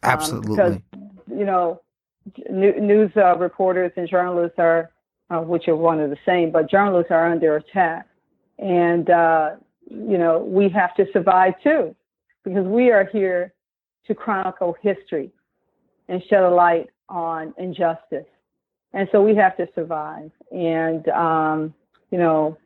Um, 0.04 0.12
Absolutely. 0.14 0.56
because, 0.56 0.78
you 1.28 1.46
know, 1.46 1.82
news 2.48 3.12
uh, 3.18 3.36
reporters 3.38 3.92
and 3.98 4.08
journalists 4.08 4.60
are, 4.60 4.92
uh, 5.32 5.40
which 5.40 5.68
are 5.68 5.76
one 5.76 6.00
of 6.00 6.12
the 6.12 6.18
same, 6.28 6.52
but 6.52 6.70
journalists 6.70 7.12
are 7.12 7.32
under 7.32 7.56
attack. 7.56 8.08
And, 8.60 9.10
uh, 9.10 9.56
you 9.90 10.20
know, 10.20 10.38
we 10.40 10.70
have 10.70 10.94
to 10.96 11.08
survive 11.12 11.54
too, 11.64 11.96
because 12.44 12.68
we 12.68 12.92
are 12.92 13.06
here 13.06 13.52
to 14.06 14.14
chronicle 14.14 14.76
history 14.80 15.32
and 16.08 16.22
shed 16.30 16.44
a 16.44 16.50
light 16.50 16.90
on 17.12 17.54
injustice 17.58 18.26
and 18.94 19.08
so 19.12 19.22
we 19.22 19.36
have 19.36 19.56
to 19.58 19.68
survive. 19.74 20.32
And 20.52 21.08
um, 21.10 21.74
you 22.12 22.18
know, 22.18 22.58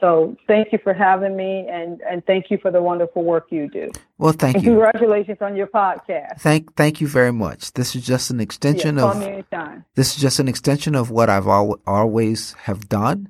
so 0.00 0.36
thank 0.46 0.72
you 0.72 0.78
for 0.82 0.94
having 0.94 1.36
me, 1.36 1.66
and 1.68 2.00
and 2.02 2.24
thank 2.26 2.50
you 2.50 2.58
for 2.58 2.70
the 2.70 2.82
wonderful 2.82 3.24
work 3.24 3.46
you 3.50 3.68
do. 3.68 3.90
Well, 4.18 4.32
thank 4.32 4.56
and 4.56 4.64
you. 4.64 4.70
Congratulations 4.70 5.38
on 5.40 5.56
your 5.56 5.66
podcast. 5.66 6.40
Thank 6.40 6.74
thank 6.76 7.00
you 7.00 7.08
very 7.08 7.32
much. 7.32 7.72
This 7.72 7.94
is 7.94 8.04
just 8.04 8.30
an 8.30 8.40
extension 8.40 8.96
yeah, 8.96 9.10
of 9.10 9.84
this 9.94 10.14
is 10.14 10.22
just 10.22 10.38
an 10.38 10.48
extension 10.48 10.94
of 10.94 11.10
what 11.10 11.28
I've 11.28 11.46
al- 11.46 11.80
always 11.86 12.52
have 12.64 12.88
done. 12.88 13.28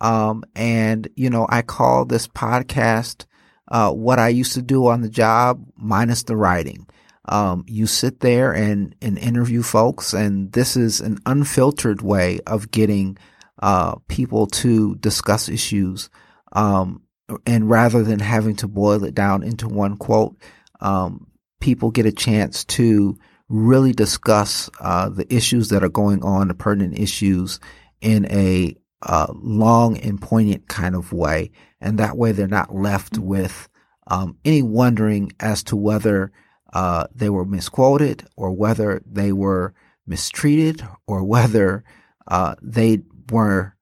Um, 0.00 0.44
and 0.54 1.08
you 1.16 1.30
know, 1.30 1.46
I 1.48 1.62
call 1.62 2.04
this 2.04 2.28
podcast 2.28 3.26
uh, 3.68 3.92
what 3.92 4.18
I 4.18 4.28
used 4.28 4.54
to 4.54 4.62
do 4.62 4.86
on 4.86 5.02
the 5.02 5.08
job 5.08 5.64
minus 5.76 6.22
the 6.22 6.36
writing. 6.36 6.86
Um, 7.28 7.64
you 7.66 7.86
sit 7.86 8.20
there 8.20 8.52
and, 8.52 8.94
and 9.02 9.18
interview 9.18 9.62
folks, 9.62 10.12
and 10.12 10.50
this 10.52 10.76
is 10.76 11.00
an 11.00 11.18
unfiltered 11.26 12.02
way 12.02 12.40
of 12.46 12.70
getting 12.70 13.18
uh, 13.60 13.96
people 14.08 14.46
to 14.46 14.96
discuss 14.96 15.48
issues. 15.48 16.10
Um, 16.52 17.02
and 17.46 17.68
rather 17.68 18.02
than 18.02 18.20
having 18.20 18.56
to 18.56 18.68
boil 18.68 19.04
it 19.04 19.14
down 19.14 19.42
into 19.42 19.68
one 19.68 19.96
quote, 19.96 20.36
um, 20.80 21.26
people 21.60 21.90
get 21.90 22.06
a 22.06 22.12
chance 22.12 22.64
to 22.64 23.18
really 23.48 23.92
discuss 23.92 24.70
uh, 24.80 25.08
the 25.08 25.32
issues 25.34 25.68
that 25.68 25.84
are 25.84 25.88
going 25.88 26.22
on, 26.22 26.48
the 26.48 26.54
pertinent 26.54 26.98
issues, 26.98 27.60
in 28.00 28.26
a 28.30 28.76
uh, 29.02 29.26
long 29.34 29.98
and 29.98 30.20
poignant 30.20 30.68
kind 30.68 30.94
of 30.94 31.12
way. 31.12 31.50
And 31.80 31.98
that 31.98 32.16
way, 32.16 32.32
they're 32.32 32.48
not 32.48 32.74
left 32.74 33.18
with 33.18 33.68
um, 34.06 34.36
any 34.44 34.62
wondering 34.62 35.32
as 35.40 35.62
to 35.64 35.76
whether 35.76 36.32
uh, 36.72 37.06
they 37.14 37.30
were 37.30 37.44
misquoted 37.44 38.24
or 38.36 38.52
whether 38.52 39.02
they 39.06 39.32
were 39.32 39.74
mistreated 40.06 40.86
or 41.06 41.24
whether 41.24 41.84
uh, 42.26 42.54
they 42.62 43.00
were 43.30 43.74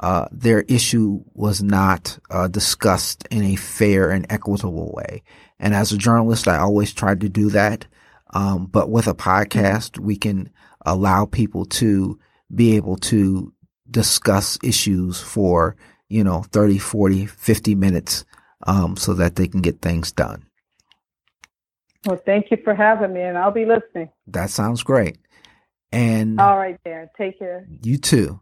uh, 0.00 0.28
their 0.30 0.60
issue 0.62 1.20
was 1.34 1.60
not 1.62 2.18
uh, 2.30 2.46
discussed 2.46 3.26
in 3.30 3.42
a 3.42 3.56
fair 3.56 4.10
and 4.10 4.26
equitable 4.30 4.92
way. 4.92 5.22
And 5.58 5.74
as 5.74 5.92
a 5.92 5.98
journalist, 5.98 6.46
I 6.46 6.58
always 6.58 6.92
tried 6.92 7.20
to 7.22 7.28
do 7.28 7.50
that. 7.50 7.86
Um, 8.32 8.66
but 8.66 8.90
with 8.90 9.08
a 9.08 9.14
podcast, 9.14 9.98
we 9.98 10.16
can 10.16 10.50
allow 10.86 11.26
people 11.26 11.64
to 11.64 12.18
be 12.54 12.76
able 12.76 12.96
to 12.96 13.52
discuss 13.90 14.58
issues 14.62 15.20
for, 15.20 15.76
you 16.08 16.22
know, 16.22 16.42
30, 16.42 16.78
40, 16.78 17.26
50 17.26 17.74
minutes, 17.74 18.24
um, 18.66 18.96
so 18.96 19.14
that 19.14 19.34
they 19.34 19.48
can 19.48 19.62
get 19.62 19.82
things 19.82 20.12
done. 20.12 20.47
Well, 22.06 22.20
thank 22.24 22.50
you 22.50 22.58
for 22.62 22.74
having 22.74 23.12
me, 23.12 23.22
and 23.22 23.36
I'll 23.36 23.50
be 23.50 23.64
listening. 23.64 24.10
That 24.28 24.50
sounds 24.50 24.82
great. 24.82 25.18
And 25.90 26.40
all 26.40 26.56
right, 26.56 26.78
Darren, 26.86 27.08
take 27.16 27.38
care. 27.38 27.66
You 27.82 27.98
too. 27.98 28.40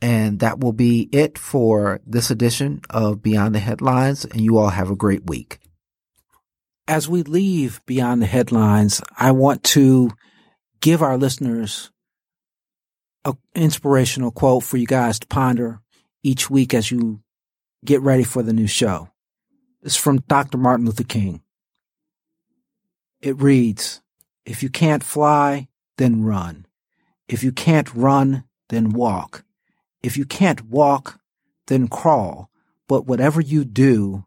And 0.00 0.40
that 0.40 0.60
will 0.60 0.72
be 0.72 1.08
it 1.12 1.38
for 1.38 2.00
this 2.06 2.30
edition 2.30 2.82
of 2.90 3.22
Beyond 3.22 3.54
the 3.54 3.58
Headlines. 3.60 4.24
And 4.24 4.40
you 4.40 4.58
all 4.58 4.68
have 4.68 4.90
a 4.90 4.96
great 4.96 5.26
week. 5.26 5.58
As 6.86 7.08
we 7.08 7.22
leave 7.22 7.80
Beyond 7.86 8.20
the 8.20 8.26
Headlines, 8.26 9.00
I 9.16 9.30
want 9.32 9.64
to 9.64 10.10
give 10.80 11.02
our 11.02 11.16
listeners 11.16 11.90
an 13.24 13.38
inspirational 13.54 14.30
quote 14.30 14.62
for 14.64 14.76
you 14.76 14.86
guys 14.86 15.18
to 15.20 15.26
ponder 15.26 15.80
each 16.22 16.50
week 16.50 16.74
as 16.74 16.90
you 16.90 17.22
get 17.84 18.02
ready 18.02 18.24
for 18.24 18.42
the 18.42 18.52
new 18.52 18.66
show. 18.66 19.08
It's 19.82 19.96
from 19.96 20.18
Dr. 20.28 20.58
Martin 20.58 20.84
Luther 20.84 21.04
King. 21.04 21.40
It 23.24 23.40
reads, 23.40 24.02
if 24.44 24.62
you 24.62 24.68
can't 24.68 25.02
fly, 25.02 25.68
then 25.96 26.24
run. 26.24 26.66
If 27.26 27.42
you 27.42 27.52
can't 27.52 27.90
run, 27.94 28.44
then 28.68 28.90
walk. 28.90 29.44
If 30.02 30.18
you 30.18 30.26
can't 30.26 30.66
walk, 30.66 31.18
then 31.66 31.88
crawl. 31.88 32.50
But 32.86 33.06
whatever 33.06 33.40
you 33.40 33.64
do, 33.64 34.26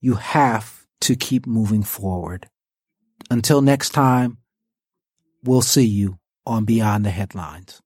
you 0.00 0.14
have 0.14 0.86
to 1.02 1.16
keep 1.16 1.46
moving 1.46 1.82
forward. 1.82 2.48
Until 3.30 3.60
next 3.60 3.90
time, 3.90 4.38
we'll 5.44 5.60
see 5.60 5.84
you 5.84 6.18
on 6.46 6.64
Beyond 6.64 7.04
the 7.04 7.10
Headlines. 7.10 7.82